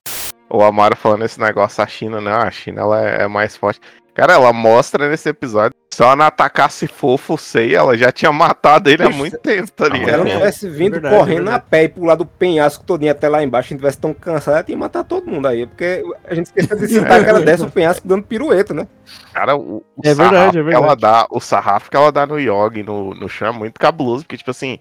[0.51, 3.80] O Amaro falando esse negócio, a China, não, a China ela é, é mais forte.
[4.14, 8.30] Cara, ela mostra nesse episódio, se ela não atacasse fofo o Sei, ela já tinha
[8.30, 10.18] matado ele há muito tempo, tá Se ela ligado?
[10.24, 11.57] não tivesse vindo Verdade, correndo verdade.
[11.57, 14.55] a pé e pular do penhasco todinho até lá embaixo, a gente tivesse tão cansado,
[14.55, 15.66] ela tinha que matar todo mundo aí.
[15.66, 18.86] Porque a gente esqueceu de citar que ela desce o penhasco dando pirueta, né?
[19.32, 21.01] Cara, o, o É verdade, sarrafo é que ela verdade.
[21.01, 24.36] dá, o sarrafo que ela dá no Yogi, no, no chão, é muito cabuloso, porque,
[24.36, 24.78] tipo assim,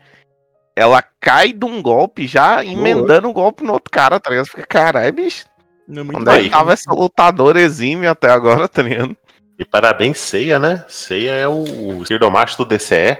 [0.75, 4.45] ela cai de um golpe já emendando um golpe no outro cara, tá ligado?
[4.45, 5.45] Fica, caralho, bicho.
[5.87, 6.49] Não é muito Onde é que bem.
[6.51, 9.17] tava essa lutadora exímia até agora, tá ligado?
[9.59, 10.85] E parabéns, Ceia, né?
[10.87, 13.17] Ceia é o, o esquerdomacho do DCE.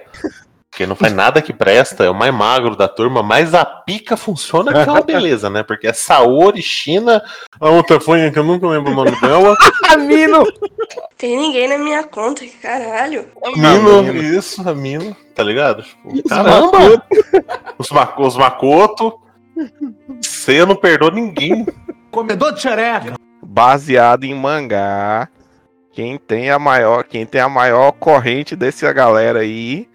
[0.78, 4.16] Quem não faz nada que presta é o mais magro da turma, mas a pica
[4.16, 5.64] funciona que é uma beleza, né?
[5.64, 7.24] Porque é Saori, China,
[7.60, 9.56] a outra foi que eu nunca lembro o nome dela.
[9.90, 10.46] Amino!
[11.18, 13.28] Tem ninguém na minha conta, que caralho.
[13.56, 15.82] Mino, isso, a Mino, tá ligado?
[15.82, 17.04] Tipo, caramba!
[17.80, 19.20] Os, Mac os Makoto.
[20.22, 21.66] Você não perdoa ninguém.
[22.12, 23.16] Comedor de xereca.
[23.42, 25.28] Baseado em mangá.
[25.98, 29.90] Quem tem a maior, quem tem a maior corrente dessa galera aí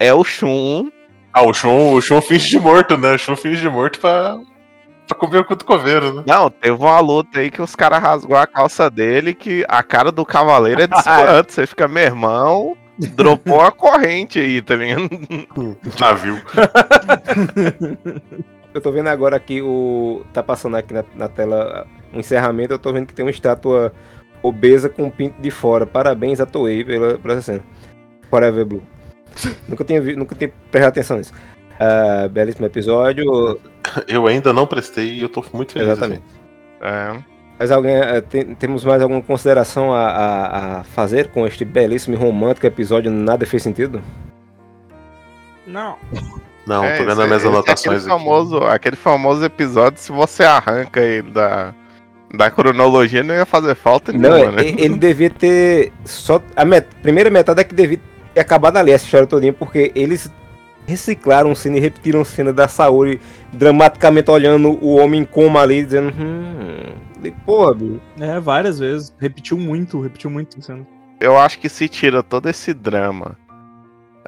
[0.00, 0.90] é o Shun.
[1.32, 3.14] Ah, o Shun, o Shun finge de morto, né?
[3.14, 4.40] O Shun finge de morto pra,
[5.06, 6.24] pra comer o coveiro, né?
[6.26, 10.10] Não, teve uma luta aí que os caras rasgou a calça dele, que a cara
[10.10, 11.52] do cavaleiro é de espanto.
[11.52, 12.76] Você fica, meu irmão,
[13.14, 15.08] dropou a corrente aí, tá ligado?
[16.00, 16.42] Navio.
[18.74, 20.24] Eu tô vendo agora aqui o.
[20.32, 22.72] Tá passando aqui na, na tela o encerramento.
[22.72, 23.92] Eu tô vendo que tem uma estátua
[24.42, 25.86] obesa com o pinto de fora.
[25.86, 27.60] Parabéns a Toei pela, pela essa cena.
[28.28, 28.82] Forever Blue.
[29.68, 31.32] nunca tinha vi, nunca tinha prestado atenção nisso.
[31.78, 33.58] Ah, belíssimo episódio.
[34.06, 35.88] Eu ainda não prestei e eu tô muito feliz.
[35.88, 36.22] Exatamente.
[36.80, 37.16] É.
[37.58, 42.14] Mas alguém, eh, tem- temos mais alguma consideração a, a- a fazer com este belíssimo
[42.14, 43.10] e romântico episódio?
[43.10, 44.02] Nada fez sentido?
[45.66, 45.96] Não.
[46.66, 48.08] Não, É, tô vendo as minhas esse é anotações aquele aqui.
[48.08, 51.74] famoso, aquele famoso episódio, se você arranca ele da,
[52.32, 54.62] da cronologia, não ia fazer falta Não, nenhuma, né?
[54.68, 55.92] ele devia ter.
[56.04, 56.40] Só.
[56.54, 58.00] A met- primeira metade é que devia
[58.34, 60.30] ter acabado ali essa história todinha, porque eles
[60.86, 63.20] reciclaram cena e repetiram cena da Saori
[63.52, 66.12] dramaticamente olhando o homem em coma ali, dizendo.
[66.18, 66.94] Hum.
[67.44, 68.00] Porra, bicho.
[68.18, 69.12] É, várias vezes.
[69.18, 70.60] Repetiu muito, repetiu muito.
[70.62, 70.86] Sendo.
[71.20, 73.36] Eu acho que se tira todo esse drama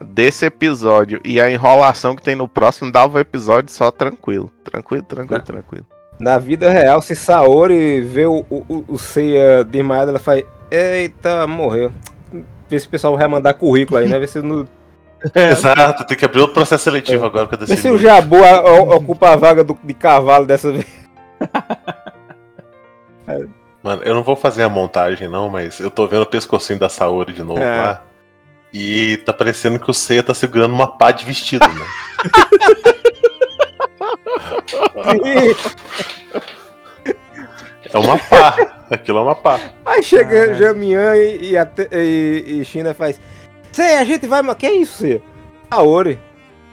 [0.05, 4.51] desse episódio e a enrolação que tem no próximo, dava o episódio só tranquilo.
[4.65, 5.47] Tranquilo, tranquilo, Tá.
[5.47, 5.87] tranquilo.
[6.23, 10.45] Na vida real, se Saori vê o, o, o- o Seiya desmaiado, ela faz.
[10.71, 11.91] Eita, morreu.
[12.69, 14.19] Vê se o pessoal vai mandar currículo aí, né?
[14.21, 14.69] Vê se, no,
[15.35, 17.83] Exato, tem que abrir outro processo seletivo agora pra vê decidir.
[17.83, 20.87] se o Jabu a- a- ocupa a vaga do, de cavalo dessa vez.
[23.83, 26.89] Mano, eu não vou fazer a montagem, não, mas eu tô vendo o pescocinho da
[26.89, 27.83] Saori de novo É.
[27.83, 28.03] lá.
[28.73, 31.85] E tá parecendo que o Seiya tá segurando uma pá de vestido, né?
[37.93, 38.57] É uma pá.
[38.91, 39.61] Aquilo é uma pá.
[39.85, 41.57] Aí chega Jamian e, e,
[41.93, 43.21] e, e China faz.
[43.71, 44.43] Sei, a gente vai.
[44.55, 45.23] Que é isso, Seiya?
[45.71, 46.19] Aori.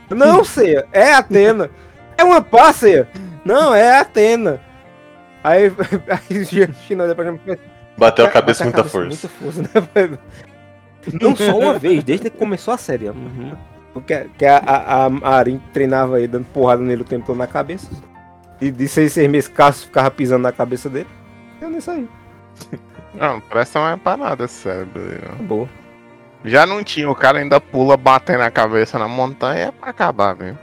[0.09, 1.69] Não, Seiya, é Atena.
[2.17, 3.07] É uma pá, Seiya.
[3.45, 4.61] Não, é Atena.
[5.43, 5.71] Aí,
[6.07, 6.45] aí
[6.85, 7.59] China olha pra mim faz,
[7.97, 9.07] Bateu a cabeça com muita força.
[9.07, 10.17] muita força, né?
[11.21, 13.09] Não só uma vez, desde que começou a série.
[13.09, 13.55] Uhum.
[13.93, 17.47] Porque que a, a, a Arin treinava ele, dando porrada nele o tempo todo na
[17.47, 17.89] cabeça.
[18.61, 21.07] E de seis, seis meses, Cássio ficava pisando na cabeça dele.
[21.61, 22.07] Eu nisso aí.
[23.13, 25.01] Não, pra nada esse cérebro.
[25.01, 25.45] aí.
[25.45, 25.67] Boa.
[26.45, 30.37] Já não tinha, o cara ainda pula batendo a cabeça na montanha, é pra acabar
[30.37, 30.57] mesmo.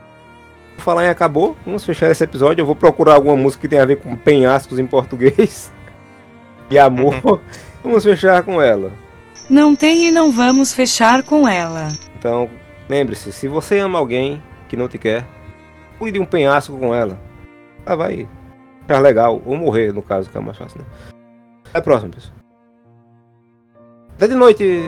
[0.77, 2.62] Por falar em acabou, vamos fechar esse episódio.
[2.62, 5.72] Eu vou procurar alguma música que tenha a ver com penhascos em português.
[6.68, 7.14] E amor.
[7.81, 8.91] vamos fechar com ela.
[9.49, 11.87] Não tem e não vamos fechar com ela.
[12.18, 12.51] Então,
[12.89, 15.26] lembre-se, se você ama alguém que não te quer,
[15.99, 17.18] cuide de um penhasco com ela.
[17.84, 18.28] Ela vai
[18.80, 20.87] ficar legal, ou morrer, no caso, que é mais fácil, né?
[21.68, 22.37] Até a próxima, pessoal.
[24.14, 24.82] Até de noite!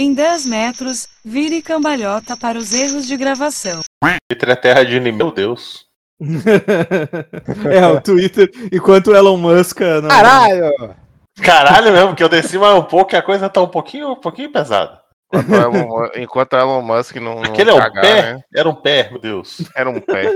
[0.00, 3.82] Em 10 metros, vire cambalhota para os erros de gravação.
[4.30, 5.24] Twitter é terra de inimigo.
[5.24, 5.84] Meu Deus.
[7.70, 9.80] é, o Twitter, enquanto o Elon Musk.
[9.80, 10.08] Não...
[10.08, 10.96] Caralho!
[11.42, 14.16] Caralho mesmo, que eu desci mais um pouco e a coisa tá um pouquinho, um
[14.16, 15.02] pouquinho pesada.
[15.30, 17.34] Enquanto o Elon, enquanto Elon Musk não.
[17.34, 18.22] não Aquele é um cagar, pé?
[18.22, 18.40] né?
[18.56, 19.58] Era um pé, meu Deus.
[19.76, 20.32] Era um pé.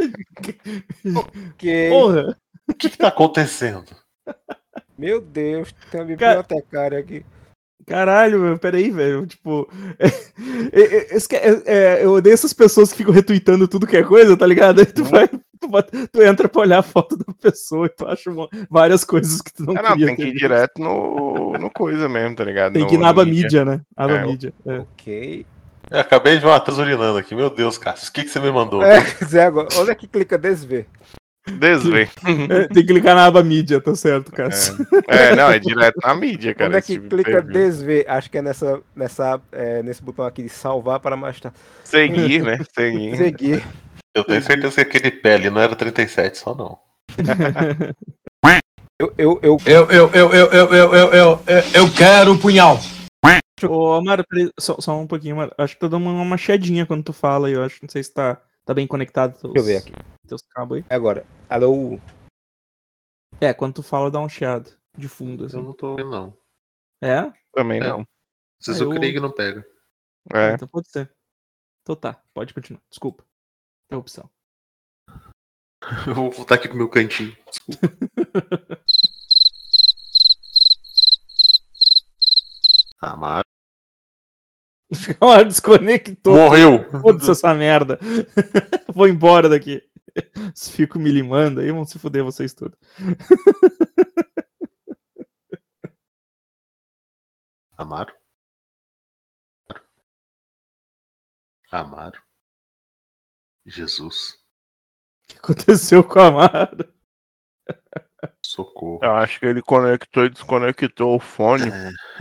[1.57, 1.89] Que...
[1.89, 2.37] Porra.
[2.69, 3.97] O que, que tá acontecendo?
[4.99, 7.25] Meu Deus, tem uma Cara- bibliotecária aqui.
[7.87, 9.27] Caralho, meu, peraí, velho.
[9.27, 9.69] Tipo.
[10.73, 14.37] é- é- é- é, eu odeio essas pessoas que ficam retweetando tudo que é coisa,
[14.37, 14.81] tá ligado?
[14.81, 15.29] Aí tu vai.
[15.29, 19.41] Tu, tu entra pra olhar a foto da pessoa e tu acha uma- várias coisas
[19.41, 22.45] que tu não Ah, não, queria tem que ir direto no, no coisa mesmo, tá
[22.45, 22.75] ligado?
[22.75, 23.81] Tem No- que ir na aba mídia, né?
[23.97, 24.53] Aba É, mídia.
[24.67, 24.79] é.
[24.79, 25.47] Ok.
[25.91, 27.35] Eu acabei de ver uma atriz urinando aqui.
[27.35, 28.09] Meu Deus, Cássio.
[28.09, 28.83] O que, que você me mandou?
[28.83, 29.51] É, Zé,
[29.89, 30.87] é que clica desver?
[31.47, 32.09] Desvê.
[32.49, 34.87] É, tem que clicar na aba mídia, tá certo, Cássio.
[35.07, 36.69] É, não, é direto na mídia, cara.
[36.69, 38.05] Onde é que tipo clica desver?
[38.09, 41.57] Acho que é nessa, nessa, é, nesse botão aqui de salvar para mais tarde.
[41.85, 42.59] Seguir, né?
[42.75, 43.17] Seguir.
[43.17, 43.65] Seguir.
[44.15, 46.79] Eu tenho certeza que aquele pé ali não era 37 só, não.
[48.97, 51.41] Eu, eu, eu, Eu, eu, eu, eu, eu, eu, eu, eu,
[51.75, 52.79] eu quero o punhal.
[53.69, 54.25] Ô, Amaro,
[54.59, 55.53] só, só um pouquinho, Amaro.
[55.59, 57.55] Acho que tá dando uma, uma chiadinha quando tu fala aí.
[57.55, 59.39] Eu acho, não sei se tá, tá bem conectado.
[59.39, 59.93] Teus, Deixa eu ver aqui.
[60.29, 60.85] Teus cabos aí.
[60.91, 61.99] Agora, alô.
[63.41, 65.57] É, quando tu fala, dá um chiado de fundo, assim.
[65.59, 66.37] Eu não tô ouvindo, não.
[67.03, 67.33] É?
[67.53, 67.89] Também É.
[67.89, 68.07] não.
[68.61, 69.67] Vocês Ah, o eu- Craig não pega.
[70.33, 70.55] É.
[70.55, 71.13] Então pode ser.
[71.83, 72.81] Então tá, pode continuar.
[72.89, 73.25] Desculpa.
[73.87, 74.31] Interrupção.
[76.09, 77.37] Eu vou voltar aqui pro meu cantinho.
[77.47, 77.81] Desculpa.
[83.03, 83.43] Ah,
[85.21, 86.37] Ela desconectou.
[86.37, 86.91] Morreu.
[87.01, 87.99] Foda-se essa merda.
[88.95, 89.83] Vou embora daqui.
[90.55, 92.79] Se fico me limando aí, vão se fuder vocês todos.
[97.77, 98.15] Amaro?
[101.73, 102.23] Amaro?
[103.67, 104.39] Jesus.
[105.25, 106.95] O que aconteceu com a Amaro?
[108.41, 109.01] Socorro.
[109.03, 111.69] Eu acho que ele conectou e desconectou o fone.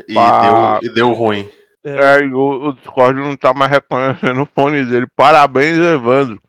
[0.07, 0.80] E, Pá.
[0.80, 1.47] deu, e deu ruim.
[1.86, 5.06] É, e o, o Discord não tá mais reconhecendo o fone dele.
[5.16, 6.42] Parabéns, Evandro.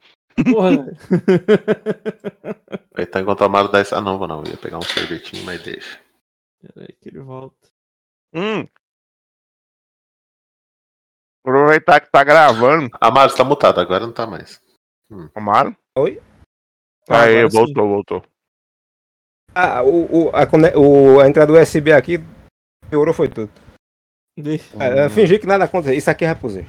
[0.52, 0.70] Porra.
[2.94, 3.94] Aí tá enquanto o Amaro dá esse.
[3.94, 4.42] Ah, não, vou não.
[4.44, 6.00] Eu ia pegar um sorvetinho, mas deixa.
[6.74, 7.68] Peraí que ele volta.
[8.32, 8.66] Hum.
[11.44, 12.88] Aproveitar que tá gravando.
[13.00, 14.60] Amaro, você tá mutado, agora não tá mais.
[15.34, 15.76] Amaro?
[15.98, 16.20] Oi?
[17.08, 17.56] Ah, Aí, agora sim.
[17.56, 18.24] voltou, voltou.
[19.54, 22.18] Ah, o, o, a, o, a entrada USB aqui
[22.88, 23.50] piorou foi tudo.
[24.78, 25.96] Ah, eu fingi que nada aconteceu.
[25.96, 26.66] Isso aqui é raposeiro.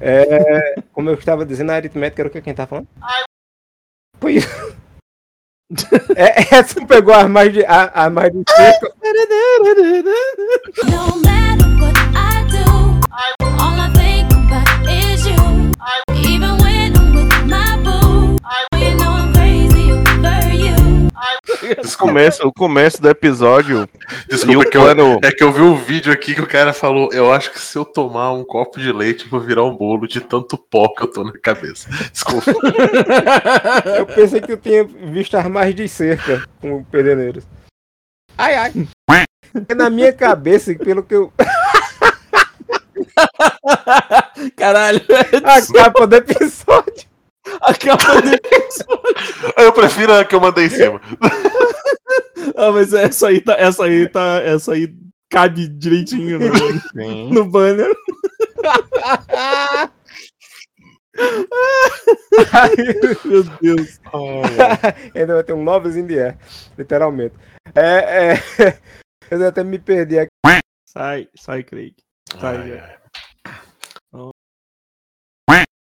[0.00, 2.88] É, como eu estava dizendo, a aritmética era o que quem tá falando?
[4.20, 4.48] Foi isso.
[6.16, 8.94] É, essa pegou as mais de, a, a mais de cinco.
[10.86, 12.64] No matter what I do,
[13.60, 16.07] all I think about is you.
[21.96, 23.88] Começo, o começo do episódio.
[24.28, 25.20] Desculpa, é que, eu, plano.
[25.22, 27.76] é que eu vi um vídeo aqui que o cara falou: Eu acho que se
[27.76, 31.02] eu tomar um copo de leite, eu vou virar um bolo de tanto pó que
[31.02, 31.88] eu tô na cabeça.
[32.12, 32.52] Desculpa.
[33.98, 37.44] Eu pensei que eu tinha visto as mais de cerca com pederneiros.
[38.36, 38.72] Ai, ai.
[39.68, 41.32] É na minha cabeça, pelo que eu.
[44.56, 45.00] Caralho.
[45.44, 47.08] A capa do episódio.
[47.60, 49.52] A capa do episódio.
[49.56, 51.00] Eu prefiro a que eu mandei em cima.
[52.56, 53.54] Ah, mas essa aí tá.
[53.54, 54.40] Essa aí tá.
[54.42, 54.92] Essa aí
[55.30, 57.94] cabe direitinho no, no banner.
[62.52, 62.74] Ai,
[63.24, 64.00] Meu Deus.
[65.14, 66.38] Ainda vai ter um Novos in the Air,
[66.76, 67.34] literalmente.
[67.74, 68.78] É, é...
[69.30, 70.30] Eu até me perdi aqui.
[70.86, 71.94] Sai, sai, Craig.
[72.40, 72.97] Sai, Ai, ai.